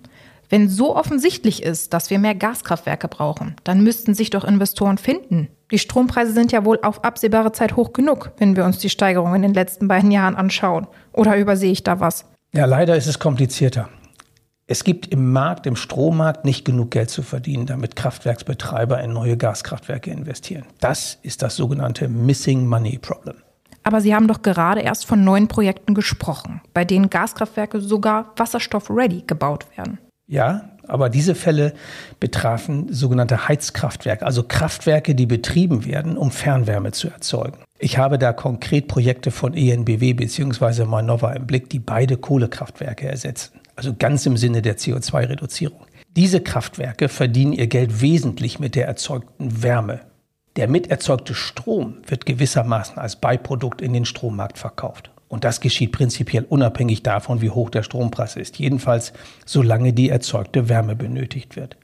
Wenn 0.50 0.68
so 0.68 0.94
offensichtlich 0.94 1.62
ist, 1.62 1.94
dass 1.94 2.10
wir 2.10 2.18
mehr 2.18 2.34
Gaskraftwerke 2.34 3.08
brauchen, 3.08 3.56
dann 3.64 3.82
müssten 3.82 4.12
sich 4.12 4.28
doch 4.28 4.44
Investoren 4.44 4.98
finden. 4.98 5.48
Die 5.70 5.78
Strompreise 5.78 6.32
sind 6.32 6.52
ja 6.52 6.66
wohl 6.66 6.78
auf 6.82 7.04
absehbare 7.04 7.52
Zeit 7.52 7.74
hoch 7.74 7.94
genug, 7.94 8.32
wenn 8.36 8.54
wir 8.54 8.66
uns 8.66 8.78
die 8.78 8.90
Steigerung 8.90 9.34
in 9.34 9.42
den 9.42 9.54
letzten 9.54 9.88
beiden 9.88 10.10
Jahren 10.10 10.36
anschauen. 10.36 10.86
Oder 11.14 11.38
übersehe 11.38 11.72
ich 11.72 11.84
da 11.84 12.00
was? 12.00 12.26
Ja, 12.52 12.66
leider 12.66 12.96
ist 12.96 13.06
es 13.06 13.18
komplizierter. 13.18 13.88
Es 14.70 14.84
gibt 14.84 15.06
im 15.06 15.32
Markt, 15.32 15.66
im 15.66 15.76
Strommarkt 15.76 16.44
nicht 16.44 16.66
genug 16.66 16.90
Geld 16.90 17.08
zu 17.08 17.22
verdienen, 17.22 17.64
damit 17.64 17.96
Kraftwerksbetreiber 17.96 19.02
in 19.02 19.14
neue 19.14 19.38
Gaskraftwerke 19.38 20.10
investieren. 20.10 20.64
Das 20.78 21.18
ist 21.22 21.40
das 21.40 21.56
sogenannte 21.56 22.06
Missing 22.06 22.66
Money 22.66 22.98
Problem. 22.98 23.36
Aber 23.82 24.02
Sie 24.02 24.14
haben 24.14 24.28
doch 24.28 24.42
gerade 24.42 24.82
erst 24.82 25.06
von 25.06 25.24
neuen 25.24 25.48
Projekten 25.48 25.94
gesprochen, 25.94 26.60
bei 26.74 26.84
denen 26.84 27.08
Gaskraftwerke 27.08 27.80
sogar 27.80 28.34
wasserstoff-ready 28.36 29.24
gebaut 29.26 29.64
werden. 29.74 29.96
Ja, 30.26 30.68
aber 30.86 31.08
diese 31.08 31.34
Fälle 31.34 31.72
betrafen 32.20 32.92
sogenannte 32.92 33.48
Heizkraftwerke, 33.48 34.26
also 34.26 34.42
Kraftwerke, 34.42 35.14
die 35.14 35.24
betrieben 35.24 35.86
werden, 35.86 36.18
um 36.18 36.30
Fernwärme 36.30 36.92
zu 36.92 37.08
erzeugen. 37.08 37.56
Ich 37.78 37.96
habe 37.96 38.18
da 38.18 38.34
konkret 38.34 38.86
Projekte 38.86 39.30
von 39.30 39.54
ENBW 39.54 40.12
bzw. 40.12 40.84
Manova 40.84 41.32
im 41.32 41.46
Blick, 41.46 41.70
die 41.70 41.78
beide 41.78 42.18
Kohlekraftwerke 42.18 43.08
ersetzen. 43.08 43.57
Also 43.78 43.94
ganz 43.96 44.26
im 44.26 44.36
Sinne 44.36 44.60
der 44.60 44.76
CO2-Reduzierung. 44.76 45.86
Diese 46.16 46.40
Kraftwerke 46.40 47.08
verdienen 47.08 47.52
ihr 47.52 47.68
Geld 47.68 48.00
wesentlich 48.00 48.58
mit 48.58 48.74
der 48.74 48.88
erzeugten 48.88 49.62
Wärme. 49.62 50.00
Der 50.56 50.66
miterzeugte 50.66 51.32
Strom 51.32 51.98
wird 52.04 52.26
gewissermaßen 52.26 52.98
als 52.98 53.14
Beiprodukt 53.14 53.80
in 53.80 53.92
den 53.92 54.04
Strommarkt 54.04 54.58
verkauft. 54.58 55.12
Und 55.28 55.44
das 55.44 55.60
geschieht 55.60 55.92
prinzipiell 55.92 56.42
unabhängig 56.42 57.04
davon, 57.04 57.40
wie 57.40 57.50
hoch 57.50 57.70
der 57.70 57.84
Strompreis 57.84 58.34
ist. 58.34 58.58
Jedenfalls, 58.58 59.12
solange 59.46 59.92
die 59.92 60.08
erzeugte 60.08 60.68
Wärme 60.68 60.96
benötigt 60.96 61.54
wird. 61.54 61.76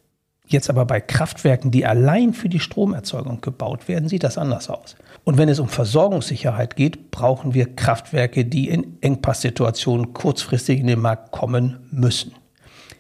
Jetzt 0.47 0.69
aber 0.69 0.85
bei 0.85 1.01
Kraftwerken, 1.01 1.71
die 1.71 1.87
allein 1.87 2.35
für 2.35 2.51
die 2.51 2.61
Stromerzeugung 2.61 3.41
gebaut 3.41 3.89
werden, 3.89 4.09
sieht 4.09 4.25
das 4.25 4.37
anders 4.37 4.69
aus. 4.69 4.97
Und 5.25 5.39
wenn 5.39 5.49
es 5.49 5.59
um 5.59 5.69
Versorgungssicherheit 5.69 6.77
geht, 6.77 7.11
brauchen 7.11 7.55
wir 7.55 7.75
Kraftwerke, 7.75 8.45
die 8.45 8.69
in 8.69 8.99
Engpasssituationen 9.01 10.13
kurzfristig 10.13 10.81
in 10.81 10.87
den 10.87 11.01
Markt 11.01 11.33
kommen 11.33 11.79
müssen. 11.91 12.35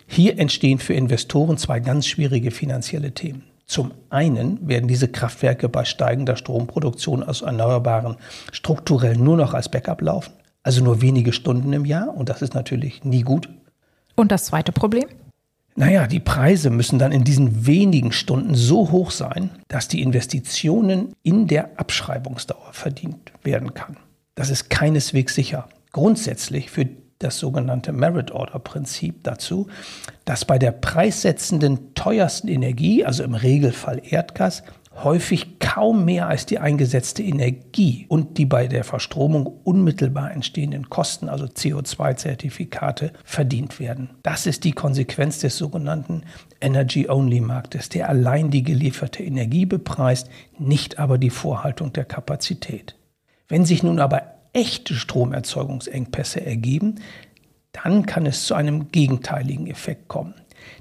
Hier 0.06 0.38
entstehen 0.38 0.78
für 0.78 0.94
Investoren 0.94 1.58
zwei 1.58 1.80
ganz 1.80 2.06
schwierige 2.06 2.50
finanzielle 2.50 3.12
Themen. 3.12 3.44
Zum 3.66 3.92
einen 4.10 4.66
werden 4.66 4.88
diese 4.88 5.08
Kraftwerke 5.08 5.68
bei 5.68 5.84
steigender 5.84 6.36
Stromproduktion 6.36 7.22
aus 7.22 7.42
Erneuerbaren 7.42 8.16
strukturell 8.52 9.16
nur 9.16 9.36
noch 9.36 9.54
als 9.54 9.70
Backup 9.70 10.02
laufen, 10.02 10.32
also 10.62 10.84
nur 10.84 11.00
wenige 11.00 11.32
Stunden 11.32 11.72
im 11.72 11.84
Jahr 11.84 12.14
und 12.14 12.28
das 12.28 12.42
ist 12.42 12.54
natürlich 12.54 13.04
nie 13.04 13.22
gut. 13.22 13.48
Und 14.16 14.30
das 14.30 14.44
zweite 14.44 14.72
Problem? 14.72 15.06
Naja, 15.76 16.06
die 16.06 16.20
Preise 16.20 16.70
müssen 16.70 17.00
dann 17.00 17.10
in 17.10 17.24
diesen 17.24 17.66
wenigen 17.66 18.12
Stunden 18.12 18.54
so 18.54 18.92
hoch 18.92 19.10
sein, 19.10 19.50
dass 19.66 19.88
die 19.88 20.02
Investitionen 20.02 21.14
in 21.24 21.48
der 21.48 21.80
Abschreibungsdauer 21.80 22.72
verdient 22.72 23.32
werden 23.42 23.74
kann. 23.74 23.96
Das 24.36 24.50
ist 24.50 24.70
keineswegs 24.70 25.34
sicher. 25.34 25.68
Grundsätzlich 25.92 26.70
führt 26.70 26.90
das 27.18 27.38
sogenannte 27.38 27.92
Merit 27.92 28.30
Order 28.30 28.58
Prinzip 28.58 29.24
dazu, 29.24 29.68
dass 30.24 30.44
bei 30.44 30.58
der 30.58 30.72
preissetzenden 30.72 31.94
teuersten 31.94 32.48
Energie, 32.48 33.04
also 33.04 33.24
im 33.24 33.34
Regelfall 33.34 34.00
Erdgas, 34.04 34.62
häufig 35.02 35.58
kaum 35.58 36.04
mehr 36.04 36.28
als 36.28 36.46
die 36.46 36.58
eingesetzte 36.58 37.22
Energie 37.22 38.06
und 38.08 38.38
die 38.38 38.46
bei 38.46 38.68
der 38.68 38.84
Verstromung 38.84 39.46
unmittelbar 39.64 40.30
entstehenden 40.30 40.88
Kosten, 40.88 41.28
also 41.28 41.46
CO2-Zertifikate, 41.46 43.12
verdient 43.24 43.80
werden. 43.80 44.10
Das 44.22 44.46
ist 44.46 44.64
die 44.64 44.72
Konsequenz 44.72 45.40
des 45.40 45.58
sogenannten 45.58 46.22
Energy-Only-Marktes, 46.60 47.88
der 47.88 48.08
allein 48.08 48.50
die 48.50 48.62
gelieferte 48.62 49.22
Energie 49.22 49.66
bepreist, 49.66 50.30
nicht 50.58 50.98
aber 50.98 51.18
die 51.18 51.30
Vorhaltung 51.30 51.92
der 51.92 52.04
Kapazität. 52.04 52.96
Wenn 53.48 53.64
sich 53.64 53.82
nun 53.82 53.98
aber 53.98 54.22
echte 54.52 54.94
Stromerzeugungsengpässe 54.94 56.44
ergeben, 56.44 56.96
dann 57.72 58.06
kann 58.06 58.24
es 58.26 58.46
zu 58.46 58.54
einem 58.54 58.92
gegenteiligen 58.92 59.66
Effekt 59.66 60.08
kommen. 60.08 60.34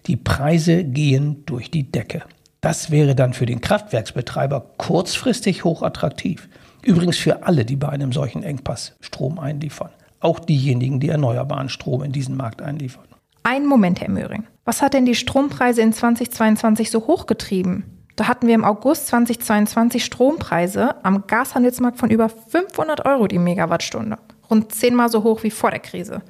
Die 0.05 0.15
Preise 0.15 0.84
gehen 0.84 1.43
durch 1.46 1.72
die 1.72 1.91
Decke. 1.91 2.24
Das 2.63 2.91
wäre 2.91 3.13
dann 3.13 3.34
für 3.34 3.46
den 3.46 3.60
Kraftwerksbetreiber 3.60 4.65
kurzfristig 4.77 5.65
hochattraktiv. 5.65 6.48
Übrigens 6.82 7.17
für 7.17 7.43
alle, 7.43 7.65
die 7.65 7.75
bei 7.75 7.89
einem 7.89 8.13
solchen 8.13 8.41
Engpass 8.41 8.96
Strom 9.01 9.38
einliefern. 9.38 9.89
Auch 10.22 10.39
diejenigen, 10.39 11.01
die 11.01 11.10
erneuerbaren 11.10 11.67
Strom 11.67 12.03
in 12.03 12.13
diesen 12.13 12.38
Markt 12.38 12.62
einliefern. 12.62 13.03
Ein 13.43 13.65
Moment, 13.65 14.00
Herr 14.00 14.10
Möhring. 14.10 14.46
Was 14.63 14.82
hat 14.82 14.93
denn 14.93 15.05
die 15.05 15.13
Strompreise 15.13 15.82
in 15.82 15.91
2022 15.91 16.89
so 16.89 17.05
hochgetrieben? 17.05 17.84
Da 18.15 18.29
hatten 18.29 18.48
wir 18.48 18.55
im 18.55 18.63
August 18.63 19.08
2022 19.08 20.05
Strompreise 20.05 21.03
am 21.03 21.27
Gashandelsmarkt 21.27 22.00
von 22.00 22.12
über 22.12 22.29
500 22.29 23.05
Euro 23.05 23.27
die 23.27 23.39
Megawattstunde. 23.39 24.20
Rund 24.50 24.72
zehnmal 24.72 25.10
so 25.10 25.24
hoch 25.24 25.43
wie 25.43 25.51
vor 25.51 25.72
der 25.72 25.82
Krise. 25.82 26.22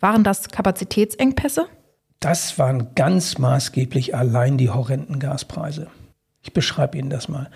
Waren 0.00 0.24
das 0.24 0.48
Kapazitätsengpässe? 0.48 1.68
Das 2.20 2.58
waren 2.58 2.96
ganz 2.96 3.38
maßgeblich 3.38 4.16
allein 4.16 4.58
die 4.58 4.70
horrenden 4.70 5.20
Gaspreise. 5.20 5.86
Ich 6.42 6.52
beschreibe 6.52 6.98
Ihnen 6.98 7.10
das 7.10 7.28
mal. 7.28 7.48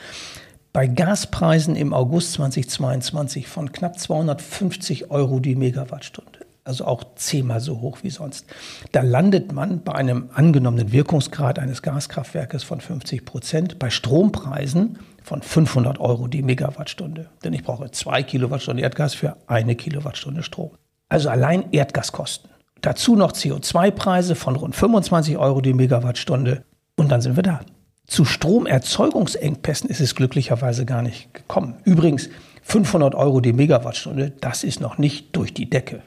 Bei 0.73 0.87
Gaspreisen 0.87 1.75
im 1.75 1.92
August 1.92 2.35
2022 2.35 3.49
von 3.49 3.73
knapp 3.73 3.99
250 3.99 5.11
Euro 5.11 5.40
die 5.40 5.57
Megawattstunde, 5.57 6.47
also 6.62 6.85
auch 6.85 7.02
zehnmal 7.16 7.59
so 7.61 7.81
hoch 7.81 7.99
wie 8.02 8.11
sonst, 8.11 8.47
da 8.92 9.02
landet 9.02 9.52
man 9.52 9.83
bei 9.83 9.95
einem 9.95 10.31
angenommenen 10.33 10.92
Wirkungsgrad 10.92 11.59
eines 11.59 11.83
Gaskraftwerkes 11.83 12.62
von 12.62 12.81
50 12.81 13.25
Prozent 13.25 13.78
bei 13.81 13.90
Strompreisen 13.90 15.00
von 15.25 15.42
500 15.42 15.99
Euro 15.99 16.29
die 16.29 16.42
Megawattstunde. 16.42 17.29
Denn 17.42 17.53
ich 17.53 17.64
brauche 17.64 17.90
zwei 17.90 18.22
Kilowattstunden 18.22 18.83
Erdgas 18.83 19.14
für 19.14 19.37
eine 19.48 19.75
Kilowattstunde 19.75 20.44
Strom. 20.44 20.70
Also 21.09 21.31
allein 21.31 21.72
Erdgaskosten. 21.72 22.52
Dazu 22.83 23.14
noch 23.14 23.33
CO2-Preise 23.33 24.35
von 24.35 24.57
rund 24.57 24.75
25 24.75 25.38
Euro 25.38 25.61
die 25.61 25.73
Megawattstunde 25.73 26.64
und 26.97 27.11
dann 27.11 27.21
sind 27.21 27.37
wir 27.37 27.45
da. 27.45 27.61
Zu 28.07 28.25
Stromerzeugungsengpässen 28.25 29.88
ist 29.88 30.01
es 30.01 30.16
glücklicherweise 30.16 30.85
gar 30.85 31.01
nicht 31.01 31.33
gekommen. 31.33 31.77
Übrigens, 31.85 32.29
500 32.62 33.14
Euro 33.14 33.40
die 33.40 33.53
Megawattstunde, 33.53 34.33
das 34.40 34.64
ist 34.64 34.81
noch 34.81 34.99
nicht 34.99 35.35
durch 35.37 35.55
die 35.55 35.71
Decke. 35.71 36.03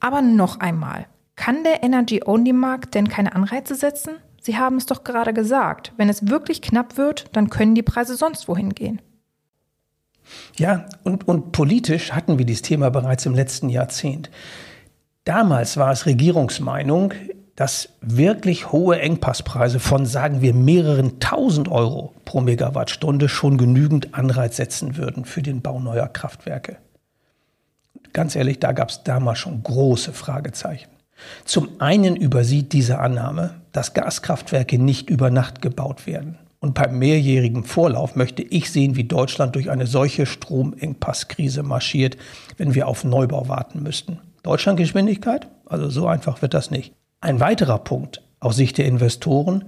Aber 0.00 0.22
noch 0.22 0.60
einmal, 0.60 1.06
kann 1.36 1.64
der 1.64 1.82
Energy-Only-Markt 1.82 2.94
denn 2.94 3.08
keine 3.08 3.34
Anreize 3.34 3.74
setzen? 3.74 4.16
Sie 4.40 4.56
haben 4.56 4.76
es 4.76 4.86
doch 4.86 5.04
gerade 5.04 5.34
gesagt, 5.34 5.92
wenn 5.96 6.08
es 6.08 6.28
wirklich 6.28 6.62
knapp 6.62 6.96
wird, 6.96 7.26
dann 7.32 7.50
können 7.50 7.74
die 7.74 7.82
Preise 7.82 8.16
sonst 8.16 8.48
wohin 8.48 8.70
gehen. 8.70 9.02
Ja, 10.56 10.86
und, 11.04 11.28
und 11.28 11.52
politisch 11.52 12.12
hatten 12.12 12.38
wir 12.38 12.46
dieses 12.46 12.62
Thema 12.62 12.90
bereits 12.90 13.26
im 13.26 13.34
letzten 13.34 13.68
Jahrzehnt. 13.68 14.30
Damals 15.26 15.76
war 15.76 15.90
es 15.90 16.06
Regierungsmeinung, 16.06 17.12
dass 17.56 17.88
wirklich 18.00 18.70
hohe 18.70 19.00
Engpasspreise 19.00 19.80
von, 19.80 20.06
sagen 20.06 20.40
wir, 20.40 20.54
mehreren 20.54 21.18
tausend 21.18 21.68
Euro 21.68 22.14
pro 22.24 22.42
Megawattstunde 22.42 23.28
schon 23.28 23.58
genügend 23.58 24.14
Anreiz 24.14 24.56
setzen 24.56 24.96
würden 24.96 25.24
für 25.24 25.42
den 25.42 25.62
Bau 25.62 25.80
neuer 25.80 26.06
Kraftwerke. 26.06 26.76
Ganz 28.12 28.36
ehrlich, 28.36 28.60
da 28.60 28.70
gab 28.70 28.90
es 28.90 29.02
damals 29.02 29.40
schon 29.40 29.64
große 29.64 30.12
Fragezeichen. 30.12 30.90
Zum 31.44 31.80
einen 31.80 32.14
übersieht 32.14 32.72
diese 32.72 33.00
Annahme, 33.00 33.62
dass 33.72 33.94
Gaskraftwerke 33.94 34.78
nicht 34.78 35.10
über 35.10 35.30
Nacht 35.30 35.60
gebaut 35.60 36.06
werden. 36.06 36.38
Und 36.60 36.74
beim 36.74 37.00
mehrjährigen 37.00 37.64
Vorlauf 37.64 38.14
möchte 38.14 38.42
ich 38.42 38.70
sehen, 38.70 38.94
wie 38.94 39.04
Deutschland 39.04 39.56
durch 39.56 39.70
eine 39.70 39.88
solche 39.88 40.24
Stromengpasskrise 40.24 41.64
marschiert, 41.64 42.16
wenn 42.58 42.76
wir 42.76 42.86
auf 42.86 43.02
Neubau 43.02 43.48
warten 43.48 43.82
müssten. 43.82 44.20
Deutschlandgeschwindigkeit. 44.46 45.48
Also 45.66 45.90
so 45.90 46.06
einfach 46.06 46.42
wird 46.42 46.54
das 46.54 46.70
nicht. 46.70 46.94
Ein 47.20 47.40
weiterer 47.40 47.78
Punkt 47.78 48.22
aus 48.40 48.56
Sicht 48.56 48.78
der 48.78 48.86
Investoren, 48.86 49.64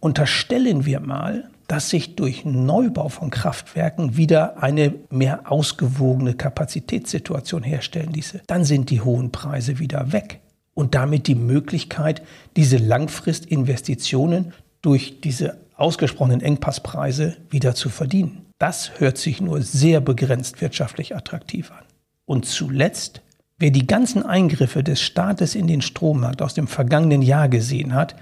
unterstellen 0.00 0.84
wir 0.84 1.00
mal, 1.00 1.50
dass 1.68 1.88
sich 1.88 2.16
durch 2.16 2.44
Neubau 2.44 3.08
von 3.08 3.30
Kraftwerken 3.30 4.16
wieder 4.16 4.62
eine 4.62 4.94
mehr 5.10 5.50
ausgewogene 5.50 6.34
Kapazitätssituation 6.34 7.62
herstellen 7.62 8.12
ließe. 8.12 8.42
Dann 8.46 8.64
sind 8.64 8.90
die 8.90 9.00
hohen 9.00 9.30
Preise 9.30 9.78
wieder 9.78 10.12
weg 10.12 10.40
und 10.74 10.94
damit 10.94 11.28
die 11.28 11.34
Möglichkeit, 11.34 12.22
diese 12.56 12.78
Langfristinvestitionen 12.78 14.52
durch 14.82 15.20
diese 15.20 15.58
ausgesprochenen 15.76 16.40
Engpasspreise 16.40 17.36
wieder 17.50 17.74
zu 17.74 17.88
verdienen. 17.88 18.46
Das 18.58 18.98
hört 18.98 19.18
sich 19.18 19.40
nur 19.40 19.62
sehr 19.62 20.00
begrenzt 20.00 20.60
wirtschaftlich 20.60 21.16
attraktiv 21.16 21.70
an. 21.70 21.84
Und 22.24 22.46
zuletzt 22.46 23.22
Wer 23.62 23.70
die 23.70 23.86
ganzen 23.86 24.26
Eingriffe 24.26 24.82
des 24.82 25.00
Staates 25.00 25.54
in 25.54 25.68
den 25.68 25.82
Strommarkt 25.82 26.42
aus 26.42 26.52
dem 26.52 26.66
vergangenen 26.66 27.22
Jahr 27.22 27.48
gesehen 27.48 27.94
hat, 27.94 28.16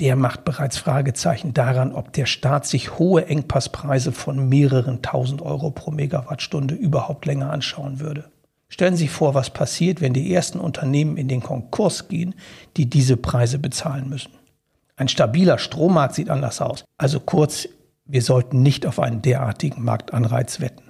der 0.00 0.16
macht 0.16 0.44
bereits 0.44 0.78
Fragezeichen 0.78 1.54
daran, 1.54 1.92
ob 1.92 2.12
der 2.12 2.26
Staat 2.26 2.66
sich 2.66 2.98
hohe 2.98 3.24
Engpasspreise 3.24 4.10
von 4.10 4.48
mehreren 4.48 5.00
tausend 5.00 5.42
Euro 5.42 5.70
pro 5.70 5.92
Megawattstunde 5.92 6.74
überhaupt 6.74 7.24
länger 7.24 7.52
anschauen 7.52 8.00
würde. 8.00 8.32
Stellen 8.68 8.96
Sie 8.96 9.04
sich 9.04 9.12
vor, 9.12 9.34
was 9.34 9.50
passiert, 9.50 10.00
wenn 10.00 10.12
die 10.12 10.34
ersten 10.34 10.58
Unternehmen 10.58 11.18
in 11.18 11.28
den 11.28 11.40
Konkurs 11.40 12.08
gehen, 12.08 12.34
die 12.76 12.90
diese 12.90 13.16
Preise 13.16 13.60
bezahlen 13.60 14.08
müssen. 14.08 14.32
Ein 14.96 15.06
stabiler 15.06 15.58
Strommarkt 15.58 16.16
sieht 16.16 16.30
anders 16.30 16.60
aus. 16.60 16.84
Also 16.98 17.20
kurz, 17.20 17.68
wir 18.06 18.22
sollten 18.22 18.64
nicht 18.64 18.86
auf 18.86 18.98
einen 18.98 19.22
derartigen 19.22 19.84
Marktanreiz 19.84 20.58
wetten. 20.58 20.83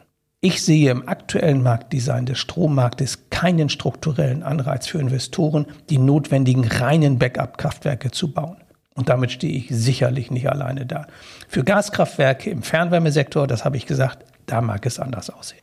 Ich 0.45 0.63
sehe 0.63 0.91
im 0.91 1.09
aktuellen 1.09 1.63
Marktdesign 1.63 2.27
des 2.27 2.39
Strommarktes 2.39 3.31
keinen 3.31 3.71
strukturellen 3.71 4.43
Anreiz 4.43 4.87
für 4.87 4.99
Investoren, 4.99 5.65
die 5.89 5.97
notwendigen 5.97 6.67
reinen 6.67 7.19
Backup-Kraftwerke 7.19 8.11
zu 8.11 8.31
bauen. 8.31 8.59
Und 8.95 9.09
damit 9.09 9.33
stehe 9.33 9.55
ich 9.55 9.69
sicherlich 9.71 10.31
nicht 10.31 10.51
alleine 10.51 10.85
da. 10.85 11.07
Für 11.49 11.65
Gaskraftwerke 11.65 12.51
im 12.51 12.63
Fernwärmesektor, 12.63 13.47
das 13.47 13.65
habe 13.65 13.79
ich 13.79 13.87
gesagt, 13.87 14.27
da 14.45 14.61
mag 14.61 14.85
es 14.85 15.01
anders 15.01 15.31
aussehen. 15.31 15.63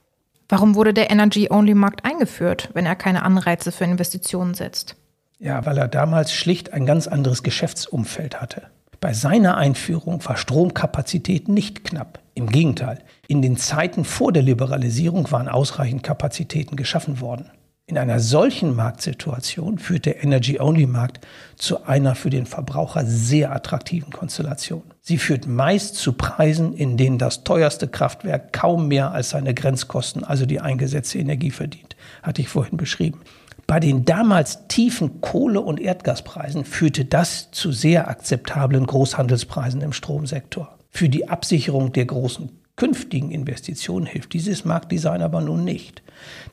Warum 0.50 0.74
wurde 0.74 0.96
der 0.96 1.12
Energy-Only-Markt 1.12 2.04
eingeführt, 2.04 2.70
wenn 2.74 2.88
er 2.88 2.96
keine 2.96 3.22
Anreize 3.22 3.72
für 3.72 3.84
Investitionen 3.84 4.56
setzt? 4.56 4.96
Ja, 5.38 5.64
weil 5.64 5.78
er 5.78 5.90
damals 5.90 6.34
schlicht 6.34 6.74
ein 6.74 6.88
ganz 6.88 7.08
anderes 7.08 7.44
Geschäftsumfeld 7.44 8.42
hatte. 8.42 8.64
Bei 9.00 9.14
seiner 9.14 9.58
Einführung 9.58 10.26
war 10.26 10.38
Stromkapazität 10.38 11.50
nicht 11.50 11.84
knapp. 11.84 12.18
Im 12.34 12.48
Gegenteil, 12.48 13.00
in 13.28 13.42
den 13.42 13.58
Zeiten 13.58 14.06
vor 14.06 14.32
der 14.32 14.44
Liberalisierung 14.44 15.32
waren 15.32 15.50
ausreichend 15.50 16.04
Kapazitäten 16.04 16.76
geschaffen 16.76 17.20
worden. 17.20 17.52
In 17.88 17.98
einer 17.98 18.22
solchen 18.22 18.74
Marktsituation 18.74 19.78
führt 19.78 20.06
der 20.06 20.24
Energy-Only-Markt 20.24 21.28
zu 21.58 21.84
einer 21.84 22.16
für 22.16 22.30
den 22.30 22.46
Verbraucher 22.46 23.06
sehr 23.06 23.54
attraktiven 23.54 24.14
Konstellation. 24.14 24.84
Sie 25.02 25.18
führt 25.18 25.46
meist 25.46 25.96
zu 25.96 26.14
Preisen, 26.14 26.74
in 26.74 26.96
denen 26.96 27.18
das 27.18 27.44
teuerste 27.44 27.90
Kraftwerk 27.90 28.54
kaum 28.54 28.88
mehr 28.88 29.12
als 29.12 29.32
seine 29.32 29.54
Grenzkosten, 29.54 30.24
also 30.24 30.46
die 30.46 30.62
eingesetzte 30.62 31.20
Energie 31.20 31.52
verdient. 31.52 31.98
Hatte 32.24 32.42
ich 32.42 32.48
vorhin 32.48 32.78
beschrieben. 32.78 33.20
Bei 33.68 33.82
den 33.82 34.06
damals 34.06 34.68
tiefen 34.70 35.20
Kohle- 35.20 35.60
und 35.60 35.82
Erdgaspreisen 35.82 36.64
führte 36.64 37.04
das 37.04 37.52
zu 37.52 37.74
sehr 37.74 38.08
akzeptablen 38.08 38.86
Großhandelspreisen 38.86 39.82
im 39.82 39.92
Stromsektor. 39.92 40.78
Für 40.92 41.10
die 41.10 41.30
Absicherung 41.30 41.94
der 41.94 42.06
großen 42.06 42.50
künftigen 42.76 43.32
Investitionen 43.32 44.06
hilft 44.06 44.34
dieses 44.34 44.66
Marktdesign 44.66 45.22
aber 45.22 45.42
nun 45.42 45.64
nicht. 45.64 46.04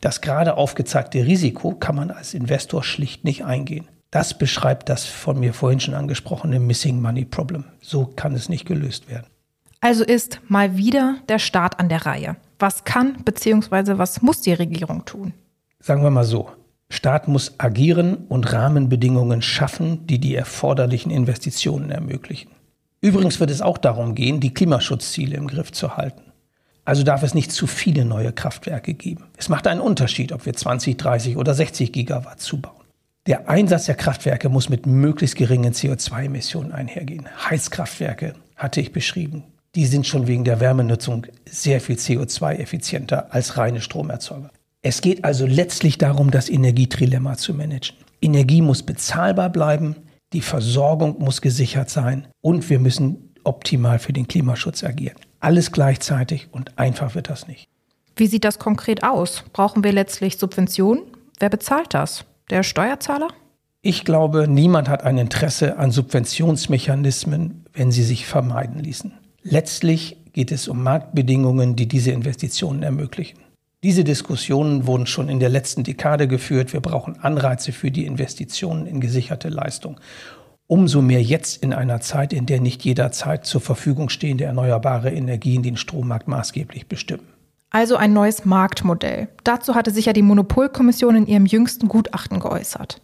Das 0.01 0.20
gerade 0.20 0.57
aufgezeigte 0.57 1.27
Risiko 1.27 1.72
kann 1.74 1.96
man 1.96 2.11
als 2.11 2.35
Investor 2.35 2.83
schlicht 2.83 3.24
nicht 3.24 3.44
eingehen. 3.44 3.88
Das 4.11 4.38
beschreibt 4.38 4.88
das 4.88 5.05
von 5.05 5.38
mir 5.38 5.53
vorhin 5.53 5.81
schon 5.81 5.94
angesprochene 5.94 6.61
Missing 6.61 7.01
Money 7.03 7.24
Problem. 7.24 7.64
So 7.81 8.07
kann 8.07 8.35
es 8.35 8.48
nicht 8.48 8.66
gelöst 8.66 9.09
werden. 9.09 9.27
Also 9.81 10.03
ist 10.03 10.40
mal 10.48 10.77
wieder 10.77 11.16
der 11.29 11.38
Staat 11.38 11.79
an 11.79 11.88
der 11.88 12.07
Reihe. 12.07 12.37
Was 12.59 12.85
kann 12.85 13.22
bzw. 13.24 13.98
was 13.98 14.22
muss 14.22 14.40
die 14.40 14.53
Regierung 14.53 15.05
tun? 15.05 15.35
Sagen 15.81 16.03
wir 16.03 16.11
mal 16.11 16.24
so. 16.24 16.51
Staat 16.90 17.29
muss 17.29 17.55
agieren 17.59 18.16
und 18.29 18.53
Rahmenbedingungen 18.53 19.42
schaffen, 19.42 20.07
die 20.07 20.18
die 20.18 20.35
erforderlichen 20.35 21.11
Investitionen 21.11 21.90
ermöglichen. 21.90 22.51
Übrigens 23.01 23.39
wird 23.41 23.51
es 23.51 23.63
auch 23.63 23.79
darum 23.79 24.15
gehen, 24.15 24.41
die 24.41 24.53
Klimaschutzziele 24.53 25.37
im 25.37 25.47
Griff 25.47 25.73
zu 25.73 25.97
halten. 25.97 26.23
Also 26.85 27.03
darf 27.03 27.23
es 27.23 27.35
nicht 27.35 27.53
zu 27.53 27.67
viele 27.67 28.05
neue 28.05 28.33
Kraftwerke 28.33 28.95
geben. 28.95 29.25
Es 29.37 29.49
macht 29.49 29.67
einen 29.67 29.81
Unterschied, 29.81 30.33
ob 30.33 30.47
wir 30.47 30.55
20, 30.55 30.97
30 30.97 31.37
oder 31.37 31.55
60 31.55 31.93
Gigawatt 31.93 32.41
zubauen. 32.41 32.75
Der 33.27 33.49
Einsatz 33.49 33.85
der 33.85 33.95
Kraftwerke 33.95 34.49
muss 34.49 34.71
mit 34.71 34.87
möglichst 34.87 35.37
geringen 35.37 35.75
CO2-Emissionen 35.75 36.73
einhergehen. 36.73 37.29
Heizkraftwerke 37.51 38.35
hatte 38.57 38.81
ich 38.81 38.93
beschrieben. 38.93 39.45
Die 39.75 39.85
sind 39.85 40.07
schon 40.07 40.27
wegen 40.27 40.45
der 40.45 40.61
Wärmenutzung 40.61 41.27
sehr 41.45 41.83
viel 41.83 41.97
CO2-effizienter 41.97 43.27
als 43.31 43.59
reine 43.59 43.83
Stromerzeuger. 43.83 44.51
Es 44.81 45.03
geht 45.03 45.25
also 45.25 45.45
letztlich 45.45 45.99
darum, 45.99 46.31
das 46.31 46.49
Energietrilemma 46.49 47.37
zu 47.37 47.53
managen. 47.53 47.97
Energie 48.23 48.63
muss 48.63 48.83
bezahlbar 48.83 49.51
bleiben, 49.51 49.95
die 50.33 50.43
Versorgung 50.43 51.19
muss 51.19 51.41
gesichert 51.41 51.91
sein 51.91 52.29
und 52.41 52.69
wir 52.69 52.79
müssen 52.79 53.35
optimal 53.45 53.99
für 53.99 54.12
den 54.12 54.29
Klimaschutz 54.29 54.85
agieren. 54.85 55.17
Alles 55.41 55.73
gleichzeitig 55.73 56.49
und 56.51 56.79
einfach 56.79 57.14
wird 57.14 57.31
das 57.31 57.49
nicht. 57.49 57.69
Wie 58.17 58.27
sieht 58.27 58.45
das 58.45 58.59
konkret 58.59 59.05
aus? 59.05 59.45
Brauchen 59.53 59.85
wir 59.85 59.93
letztlich 59.93 60.38
Subventionen? 60.38 61.05
Wer 61.38 61.49
bezahlt 61.49 61.95
das? 61.95 62.25
Der 62.51 62.62
Steuerzahler? 62.62 63.29
Ich 63.81 64.05
glaube, 64.05 64.49
niemand 64.49 64.88
hat 64.88 65.05
ein 65.05 65.19
Interesse 65.19 65.79
an 65.79 65.93
Subventionsmechanismen, 65.93 67.64
wenn 67.73 67.93
sie 67.93 68.03
sich 68.03 68.27
vermeiden 68.27 68.83
ließen. 68.83 69.12
Letztlich 69.43 70.17
geht 70.33 70.51
es 70.51 70.67
um 70.67 70.83
Marktbedingungen, 70.83 71.77
die 71.77 71.87
diese 71.87 72.11
Investitionen 72.11 72.83
ermöglichen. 72.83 73.38
Diese 73.85 74.03
Diskussionen 74.03 74.88
wurden 74.88 75.07
schon 75.07 75.29
in 75.29 75.38
der 75.38 75.51
letzten 75.51 75.85
Dekade 75.85 76.27
geführt. 76.27 76.73
Wir 76.73 76.81
brauchen 76.81 77.21
Anreize 77.21 77.71
für 77.71 77.93
die 77.93 78.07
Investitionen 78.07 78.87
in 78.87 79.01
gesicherte 79.01 79.51
Leistung. 79.51 80.01
Umso 80.67 81.01
mehr 81.01 81.23
jetzt 81.23 81.62
in 81.62 81.73
einer 81.73 82.01
Zeit, 82.01 82.33
in 82.33 82.45
der 82.45 82.61
nicht 82.61 82.85
jederzeit 82.85 83.47
zur 83.47 83.61
Verfügung 83.61 84.09
stehende 84.09 84.45
erneuerbare 84.45 85.11
Energien 85.11 85.62
den 85.62 85.77
Strommarkt 85.77 86.27
maßgeblich 86.27 86.88
bestimmen. 86.88 87.29
Also 87.71 87.95
ein 87.97 88.12
neues 88.12 88.45
Marktmodell. 88.45 89.29
Dazu 89.45 89.77
hatte 89.77 89.93
sich 89.93 90.07
ja 90.07 90.12
die 90.12 90.23
Monopolkommission 90.23 91.14
in 91.14 91.27
ihrem 91.27 91.47
jüngsten 91.47 91.87
Gutachten 91.87 92.41
geäußert. 92.41 93.01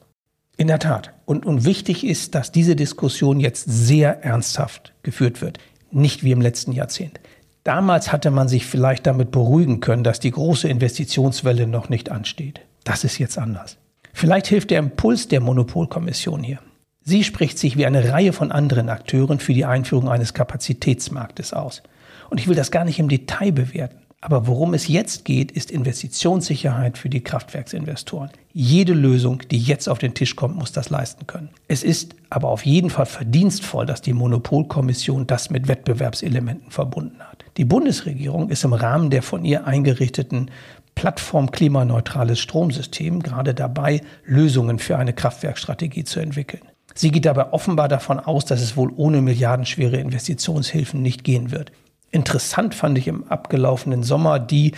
In 0.56 0.66
der 0.66 0.80
Tat. 0.80 1.12
Und, 1.24 1.46
und 1.46 1.64
wichtig 1.64 2.04
ist, 2.04 2.34
dass 2.34 2.50
diese 2.50 2.74
Diskussion 2.74 3.38
jetzt 3.38 3.64
sehr 3.68 4.24
ernsthaft 4.24 4.92
geführt 5.04 5.40
wird. 5.40 5.58
Nicht 5.92 6.24
wie 6.24 6.32
im 6.32 6.40
letzten 6.40 6.72
Jahrzehnt. 6.72 7.20
Damals 7.64 8.12
hatte 8.12 8.30
man 8.30 8.46
sich 8.46 8.66
vielleicht 8.66 9.06
damit 9.06 9.30
beruhigen 9.30 9.80
können, 9.80 10.04
dass 10.04 10.20
die 10.20 10.30
große 10.30 10.68
Investitionswelle 10.68 11.66
noch 11.66 11.88
nicht 11.88 12.10
ansteht. 12.10 12.60
Das 12.84 13.04
ist 13.04 13.18
jetzt 13.18 13.38
anders. 13.38 13.78
Vielleicht 14.12 14.46
hilft 14.46 14.70
der 14.70 14.78
Impuls 14.78 15.28
der 15.28 15.40
Monopolkommission 15.40 16.42
hier. 16.42 16.58
Sie 17.00 17.24
spricht 17.24 17.58
sich 17.58 17.78
wie 17.78 17.86
eine 17.86 18.12
Reihe 18.12 18.34
von 18.34 18.52
anderen 18.52 18.90
Akteuren 18.90 19.38
für 19.38 19.54
die 19.54 19.64
Einführung 19.64 20.08
eines 20.08 20.34
Kapazitätsmarktes 20.34 21.54
aus. 21.54 21.82
Und 22.28 22.38
ich 22.38 22.48
will 22.48 22.54
das 22.54 22.70
gar 22.70 22.84
nicht 22.84 22.98
im 22.98 23.08
Detail 23.08 23.52
bewerten. 23.52 24.03
Aber 24.24 24.46
worum 24.46 24.72
es 24.72 24.88
jetzt 24.88 25.26
geht, 25.26 25.52
ist 25.52 25.70
Investitionssicherheit 25.70 26.96
für 26.96 27.10
die 27.10 27.22
Kraftwerksinvestoren. 27.22 28.30
Jede 28.54 28.94
Lösung, 28.94 29.42
die 29.50 29.58
jetzt 29.58 29.86
auf 29.86 29.98
den 29.98 30.14
Tisch 30.14 30.34
kommt, 30.34 30.56
muss 30.56 30.72
das 30.72 30.88
leisten 30.88 31.26
können. 31.26 31.50
Es 31.68 31.82
ist 31.82 32.16
aber 32.30 32.48
auf 32.48 32.64
jeden 32.64 32.88
Fall 32.88 33.04
verdienstvoll, 33.04 33.84
dass 33.84 34.00
die 34.00 34.14
Monopolkommission 34.14 35.26
das 35.26 35.50
mit 35.50 35.68
Wettbewerbselementen 35.68 36.70
verbunden 36.70 37.20
hat. 37.20 37.44
Die 37.58 37.66
Bundesregierung 37.66 38.48
ist 38.48 38.64
im 38.64 38.72
Rahmen 38.72 39.10
der 39.10 39.20
von 39.20 39.44
ihr 39.44 39.66
eingerichteten 39.66 40.50
Plattform 40.94 41.50
klimaneutrales 41.50 42.40
Stromsystem 42.40 43.22
gerade 43.22 43.52
dabei, 43.52 44.00
Lösungen 44.24 44.78
für 44.78 44.96
eine 44.96 45.12
Kraftwerkstrategie 45.12 46.04
zu 46.04 46.20
entwickeln. 46.20 46.62
Sie 46.94 47.10
geht 47.10 47.26
dabei 47.26 47.52
offenbar 47.52 47.88
davon 47.88 48.20
aus, 48.20 48.46
dass 48.46 48.62
es 48.62 48.74
wohl 48.74 48.90
ohne 48.96 49.20
milliardenschwere 49.20 49.98
Investitionshilfen 49.98 51.02
nicht 51.02 51.24
gehen 51.24 51.50
wird. 51.50 51.72
Interessant 52.14 52.76
fand 52.76 52.96
ich 52.96 53.08
im 53.08 53.24
abgelaufenen 53.24 54.04
Sommer 54.04 54.38
die, 54.38 54.70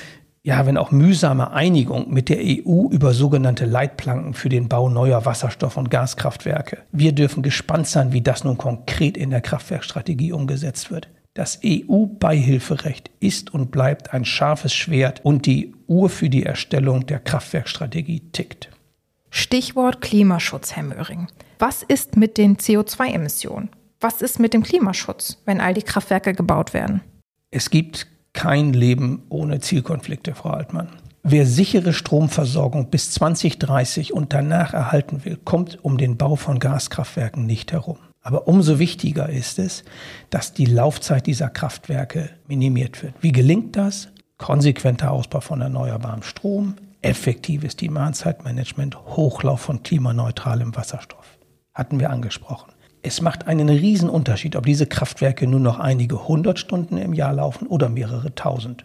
ja, 0.42 0.64
wenn 0.64 0.79
auch 0.79 0.90
mühsame 0.90 1.51
Einigung 1.51 2.11
mit 2.11 2.31
der 2.31 2.38
EU 2.38 2.88
über 2.88 3.12
sogenannte 3.12 3.66
Leitplanken 3.66 4.33
für 4.33 4.49
den 4.49 4.70
Bau 4.70 4.88
neuer 4.88 5.27
Wasserstoff- 5.27 5.77
und 5.77 5.90
Gaskraftwerke. 5.90 6.79
Wir 6.92 7.12
dürfen 7.12 7.42
gespannt 7.42 7.88
sein, 7.88 8.14
wie 8.14 8.22
das 8.22 8.44
nun 8.44 8.57
konkret 8.57 9.18
in 9.18 9.29
der 9.29 9.42
Kraftwerkstrategie 9.42 10.33
umgesetzt 10.33 10.90
wird. 10.90 11.11
Das 11.35 11.61
EU-Beihilferecht 11.62 13.11
ist 13.20 13.53
und 13.53 13.70
bleibt 13.70 14.14
ein 14.14 14.25
scharfes 14.25 14.72
Schwert 14.72 15.22
und 15.22 15.44
die 15.44 15.75
Uhr 15.88 16.09
für 16.09 16.31
die 16.31 16.46
Erstellung 16.46 17.05
der 17.05 17.18
Kraftwerkstrategie 17.18 18.31
tickt. 18.33 18.70
Stichwort 19.29 20.01
Klimaschutz, 20.01 20.75
Herr 20.75 20.85
Möhring. 20.85 21.27
Was 21.59 21.83
ist 21.83 22.16
mit 22.16 22.38
den 22.38 22.57
CO2-Emissionen? 22.57 23.68
Was 24.01 24.22
ist 24.22 24.40
mit 24.40 24.55
dem 24.55 24.62
Klimaschutz, 24.62 25.42
wenn 25.44 25.61
all 25.61 25.75
die 25.75 25.83
Kraftwerke 25.83 26.33
gebaut 26.33 26.72
werden? 26.72 27.03
Es 27.57 27.71
gibt 27.71 28.07
kein 28.35 28.75
Leben 28.75 29.23
ohne 29.31 29.61
Zielkonflikte, 29.61 30.35
Frau 30.35 30.51
Altmann. 30.51 30.88
Wer 31.23 31.47
sichere 31.47 31.95
Stromversorgung 31.95 32.90
bis 32.90 33.12
2030 33.12 34.12
und 34.12 34.35
danach 34.35 34.75
erhalten 34.75 35.25
will, 35.25 35.38
kommt 35.42 35.83
um 35.83 35.97
den 35.97 36.19
Bau 36.19 36.37
von 36.37 36.59
Gaskraftwerken 36.59 37.47
nicht 37.47 37.73
herum. 37.73 37.97
Aber 38.21 38.47
umso 38.47 38.79
wichtiger 38.79 39.31
ist 39.31 39.59
es, 39.59 39.85
dass 40.29 40.53
die 40.53 40.66
Laufzeit 40.66 41.27
dieser 41.27 41.49
Kraftwerke 41.49 42.29
minimiert 42.47 43.03
wird. 43.03 43.14
Wie 43.23 43.33
gelingt 43.33 43.75
das? 43.75 44.09
Konsequenter 44.37 45.11
Ausbau 45.11 45.40
von 45.40 45.62
erneuerbarem 45.62 46.25
Strom, 46.25 46.75
effektives 47.01 47.75
Demand-Side-Management, 47.77 48.99
Hochlauf 49.16 49.62
von 49.62 49.83
klimaneutralem 49.83 50.77
Wasserstoff. 50.77 51.38
Hatten 51.73 52.01
wir 52.01 52.11
angesprochen. 52.11 52.76
Es 53.07 53.21
macht 53.21 53.47
einen 53.47 53.69
riesen 53.69 54.11
Unterschied, 54.11 54.57
ob 54.57 54.66
diese 54.66 54.87
Kraftwerke 54.87 55.47
nur 55.47 55.61
noch 55.61 55.79
einige 55.79 56.27
hundert 56.27 56.59
Stunden 56.59 56.97
im 56.97 57.12
Jahr 57.12 57.33
laufen 57.33 57.69
oder 57.69 57.88
mehrere 57.88 58.35
tausend. 58.35 58.85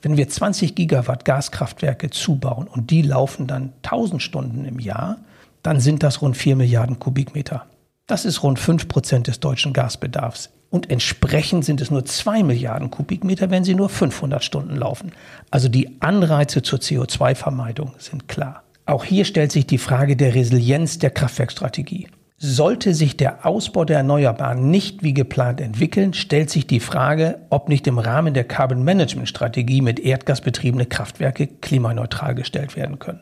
Wenn 0.00 0.16
wir 0.16 0.30
20 0.30 0.74
Gigawatt 0.74 1.26
Gaskraftwerke 1.26 2.08
zubauen 2.08 2.66
und 2.68 2.90
die 2.90 3.02
laufen 3.02 3.46
dann 3.46 3.74
1000 3.82 4.22
Stunden 4.22 4.64
im 4.64 4.78
Jahr, 4.78 5.18
dann 5.62 5.78
sind 5.78 6.02
das 6.02 6.22
rund 6.22 6.38
4 6.38 6.56
Milliarden 6.56 6.98
Kubikmeter. 6.98 7.66
Das 8.06 8.24
ist 8.24 8.42
rund 8.42 8.58
5 8.58 8.88
Prozent 8.88 9.26
des 9.26 9.40
deutschen 9.40 9.74
Gasbedarfs. 9.74 10.48
Und 10.70 10.88
entsprechend 10.88 11.66
sind 11.66 11.82
es 11.82 11.90
nur 11.90 12.06
2 12.06 12.42
Milliarden 12.42 12.90
Kubikmeter, 12.90 13.50
wenn 13.50 13.64
sie 13.64 13.74
nur 13.74 13.90
500 13.90 14.42
Stunden 14.42 14.76
laufen. 14.76 15.12
Also 15.50 15.68
die 15.68 16.00
Anreize 16.00 16.62
zur 16.62 16.78
CO2-Vermeidung 16.78 17.92
sind 17.98 18.26
klar. 18.26 18.62
Auch 18.86 19.04
hier 19.04 19.26
stellt 19.26 19.52
sich 19.52 19.66
die 19.66 19.76
Frage 19.76 20.16
der 20.16 20.34
Resilienz 20.34 20.98
der 20.98 21.10
Kraftwerkstrategie. 21.10 22.08
Sollte 22.42 22.94
sich 22.94 23.18
der 23.18 23.44
Ausbau 23.44 23.84
der 23.84 23.98
Erneuerbaren 23.98 24.70
nicht 24.70 25.02
wie 25.02 25.12
geplant 25.12 25.60
entwickeln, 25.60 26.14
stellt 26.14 26.48
sich 26.48 26.66
die 26.66 26.80
Frage, 26.80 27.38
ob 27.50 27.68
nicht 27.68 27.86
im 27.86 27.98
Rahmen 27.98 28.32
der 28.32 28.44
Carbon 28.44 28.82
Management 28.82 29.28
Strategie 29.28 29.82
mit 29.82 30.00
Erdgas 30.00 30.40
betriebene 30.40 30.86
Kraftwerke 30.86 31.46
klimaneutral 31.46 32.34
gestellt 32.34 32.76
werden 32.76 32.98
können. 32.98 33.20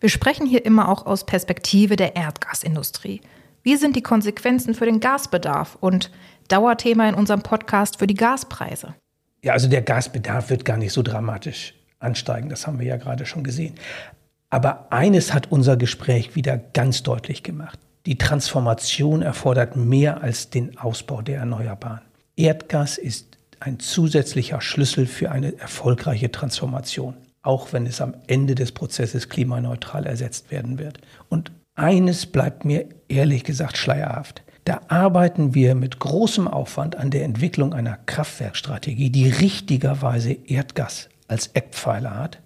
Wir 0.00 0.08
sprechen 0.08 0.44
hier 0.44 0.64
immer 0.64 0.88
auch 0.88 1.06
aus 1.06 1.24
Perspektive 1.24 1.94
der 1.94 2.16
Erdgasindustrie. 2.16 3.20
Wie 3.62 3.76
sind 3.76 3.94
die 3.94 4.02
Konsequenzen 4.02 4.74
für 4.74 4.86
den 4.86 4.98
Gasbedarf 4.98 5.78
und 5.78 6.10
Dauerthema 6.48 7.08
in 7.08 7.14
unserem 7.14 7.42
Podcast 7.42 8.00
für 8.00 8.08
die 8.08 8.14
Gaspreise? 8.14 8.96
Ja, 9.44 9.52
also 9.52 9.68
der 9.68 9.82
Gasbedarf 9.82 10.50
wird 10.50 10.64
gar 10.64 10.78
nicht 10.78 10.92
so 10.92 11.02
dramatisch 11.02 11.74
ansteigen, 12.00 12.48
das 12.48 12.66
haben 12.66 12.80
wir 12.80 12.86
ja 12.86 12.96
gerade 12.96 13.24
schon 13.24 13.44
gesehen. 13.44 13.76
Aber 14.50 14.88
eines 14.90 15.32
hat 15.32 15.52
unser 15.52 15.76
Gespräch 15.76 16.34
wieder 16.34 16.58
ganz 16.58 17.04
deutlich 17.04 17.44
gemacht. 17.44 17.78
Die 18.08 18.16
Transformation 18.16 19.20
erfordert 19.20 19.76
mehr 19.76 20.22
als 20.22 20.48
den 20.48 20.78
Ausbau 20.78 21.20
der 21.20 21.40
Erneuerbaren. 21.40 22.00
Erdgas 22.36 22.96
ist 22.96 23.36
ein 23.60 23.80
zusätzlicher 23.80 24.62
Schlüssel 24.62 25.04
für 25.04 25.30
eine 25.30 25.58
erfolgreiche 25.58 26.32
Transformation, 26.32 27.12
auch 27.42 27.74
wenn 27.74 27.84
es 27.84 28.00
am 28.00 28.14
Ende 28.26 28.54
des 28.54 28.72
Prozesses 28.72 29.28
klimaneutral 29.28 30.06
ersetzt 30.06 30.50
werden 30.50 30.78
wird. 30.78 31.00
Und 31.28 31.52
eines 31.74 32.24
bleibt 32.24 32.64
mir 32.64 32.86
ehrlich 33.08 33.44
gesagt 33.44 33.76
schleierhaft. 33.76 34.42
Da 34.64 34.80
arbeiten 34.88 35.54
wir 35.54 35.74
mit 35.74 35.98
großem 35.98 36.48
Aufwand 36.48 36.96
an 36.96 37.10
der 37.10 37.24
Entwicklung 37.24 37.74
einer 37.74 37.98
Kraftwerkstrategie, 38.06 39.10
die 39.10 39.28
richtigerweise 39.28 40.32
Erdgas 40.32 41.10
als 41.26 41.48
Eckpfeiler 41.48 42.16
hat, 42.16 42.40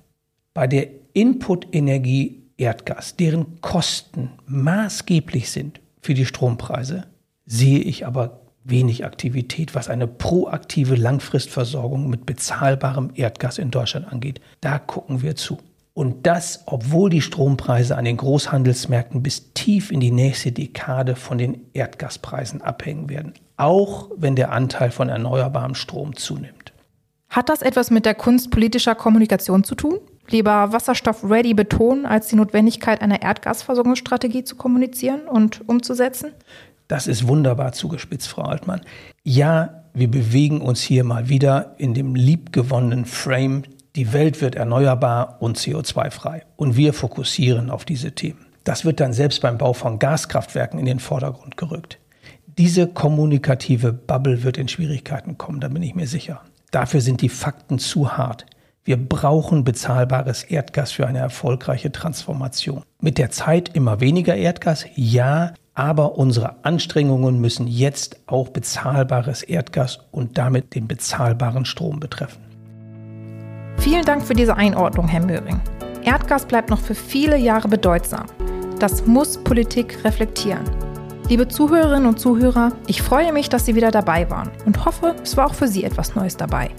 bei 0.55 0.66
der 0.66 0.88
Input-Energie 1.12 2.42
Erdgas, 2.57 3.17
deren 3.17 3.61
Kosten 3.61 4.31
maßgeblich 4.47 5.51
sind 5.51 5.81
für 6.01 6.15
die 6.15 6.27
Strompreise, 6.27 7.05
sehe 7.47 7.81
ich 7.81 8.07
aber 8.07 8.41
wenig 8.65 9.05
Aktivität, 9.05 9.75
was 9.75 9.88
eine 9.88 10.07
proaktive 10.07 10.95
Langfristversorgung 10.95 12.09
mit 12.09 12.27
bezahlbarem 12.27 13.11
Erdgas 13.15 13.59
in 13.59 13.71
Deutschland 13.71 14.11
angeht. 14.12 14.41
Da 14.61 14.79
gucken 14.79 15.23
wir 15.23 15.37
zu. 15.37 15.59
Und 15.95 16.27
das, 16.27 16.62
obwohl 16.67 17.11
die 17.11 17.21
Strompreise 17.21 17.97
an 17.97 18.07
den 18.07 18.17
Großhandelsmärkten 18.17 19.23
bis 19.23 19.53
tief 19.53 19.91
in 19.91 20.01
die 20.01 20.11
nächste 20.11 20.51
Dekade 20.51 21.17
von 21.17 21.37
den 21.37 21.67
Erdgaspreisen 21.75 22.62
abhängen 22.62 23.11
werden, 23.11 23.35
auch 23.59 24.11
wenn 24.17 24.35
der 24.35 24.53
Anteil 24.53 24.91
von 24.91 25.11
erneuerbarem 25.11 25.75
Strom 25.75 26.17
zunimmt. 26.17 26.73
Hat 27.29 27.49
das 27.49 27.62
etwas 27.62 27.91
mit 27.91 28.07
der 28.07 28.15
Kunst 28.15 28.51
politischer 28.51 28.95
Kommunikation 28.95 29.65
zu 29.65 29.75
tun? 29.75 29.99
Lieber 30.29 30.73
Wasserstoff-ready 30.73 31.55
betonen, 31.55 32.07
als 32.07 32.29
die 32.29 32.37
Notwendigkeit 32.37 33.03
einer 33.03 33.23
Erdgasversorgungsstrategie 33.23 34.45
zu 34.45 34.57
kommunizieren 34.57 35.29
und 35.29 35.69
umzusetzen? 35.69 36.33
Das 36.89 37.07
ist 37.07 37.29
wunderbar 37.29 37.73
zugespitzt, 37.73 38.29
Frau 38.29 38.43
Altmann. 38.43 38.83
Ja, 39.25 39.85
wir 39.95 40.11
bewegen 40.11 40.61
uns 40.61 40.81
hier 40.81 41.05
mal 41.05 41.29
wieder 41.29 41.75
in 41.79 41.95
dem 41.95 42.15
liebgewonnenen 42.15 43.05
Frame 43.05 43.65
die 43.95 44.15
Welt 44.15 44.41
wird 44.41 44.55
erneuerbar 44.55 45.37
und 45.41 45.59
CO2-frei. 45.59 46.45
Und 46.57 46.77
wir 46.77 46.95
fokussieren 46.95 47.69
auf 47.69 47.85
diese 47.85 48.13
Themen. 48.13 48.47
Das 48.65 48.85
wird 48.85 49.01
dann 49.01 49.13
selbst 49.13 49.43
beim 49.43 49.59
Bau 49.59 49.75
von 49.75 49.99
Gaskraftwerken 49.99 50.79
in 50.79 50.87
den 50.87 50.99
Vordergrund 50.99 51.59
gerückt. 51.59 51.99
Diese 52.59 52.87
kommunikative 52.87 53.93
Bubble 53.93 54.45
wird 54.45 54.57
in 54.57 54.69
Schwierigkeiten 54.69 55.37
kommen, 55.37 55.61
da 55.61 55.69
bin 55.69 55.83
ich 55.83 55.95
mir 55.95 56.07
sicher. 56.07 56.41
Dafür 56.71 57.03
sind 57.03 57.21
die 57.21 57.29
Fakten 57.29 57.79
zu 57.79 58.17
hart. 58.17 58.47
Wir 58.85 58.97
brauchen 58.97 59.62
bezahlbares 59.62 60.42
Erdgas 60.42 60.90
für 60.90 61.07
eine 61.07 61.21
erfolgreiche 61.21 61.92
Transformation. 61.92 62.83
Mit 63.01 63.16
der 63.16 63.31
Zeit 63.31 63.77
immer 63.77 64.01
weniger 64.01 64.35
Erdgas, 64.35 64.87
ja, 64.97 65.55
aber 65.75 66.18
unsere 66.18 66.64
Anstrengungen 66.64 67.40
müssen 67.40 67.68
jetzt 67.68 68.16
auch 68.27 68.49
bezahlbares 68.49 69.45
Erdgas 69.45 70.01
und 70.11 70.37
damit 70.37 70.75
den 70.75 70.88
bezahlbaren 70.88 71.64
Strom 71.64 72.01
betreffen. 72.01 72.42
Vielen 73.79 74.05
Dank 74.05 74.25
für 74.25 74.35
diese 74.35 74.57
Einordnung, 74.57 75.07
Herr 75.07 75.25
Möhring. 75.25 75.61
Erdgas 76.03 76.45
bleibt 76.45 76.68
noch 76.68 76.81
für 76.81 76.97
viele 76.97 77.37
Jahre 77.37 77.68
bedeutsam. 77.68 78.27
Das 78.81 79.07
muss 79.07 79.38
Politik 79.45 80.05
reflektieren. 80.05 80.64
Liebe 81.29 81.47
Zuhörerinnen 81.47 82.07
und 82.07 82.18
Zuhörer, 82.18 82.73
ich 82.88 83.01
freue 83.01 83.33
mich, 83.33 83.49
dass 83.49 83.64
Sie 83.64 83.77
wieder 83.77 83.92
dabei 83.92 84.29
waren 84.29 84.51
und 84.66 84.85
hoffe, 84.85 85.14
es 85.23 85.37
war 85.37 85.47
auch 85.47 85.55
für 85.55 85.68
Sie 85.68 85.85
etwas 85.85 86.16
Neues 86.16 86.37
dabei. 86.37 86.71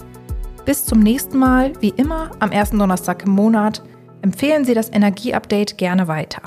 Bis 0.64 0.86
zum 0.86 1.00
nächsten 1.00 1.36
Mal, 1.38 1.72
wie 1.80 1.90
immer 1.90 2.30
am 2.40 2.50
ersten 2.50 2.78
Donnerstag 2.78 3.26
im 3.26 3.32
Monat, 3.32 3.82
empfehlen 4.22 4.64
Sie 4.64 4.72
das 4.72 4.90
Energieupdate 4.90 5.76
gerne 5.76 6.08
weiter. 6.08 6.40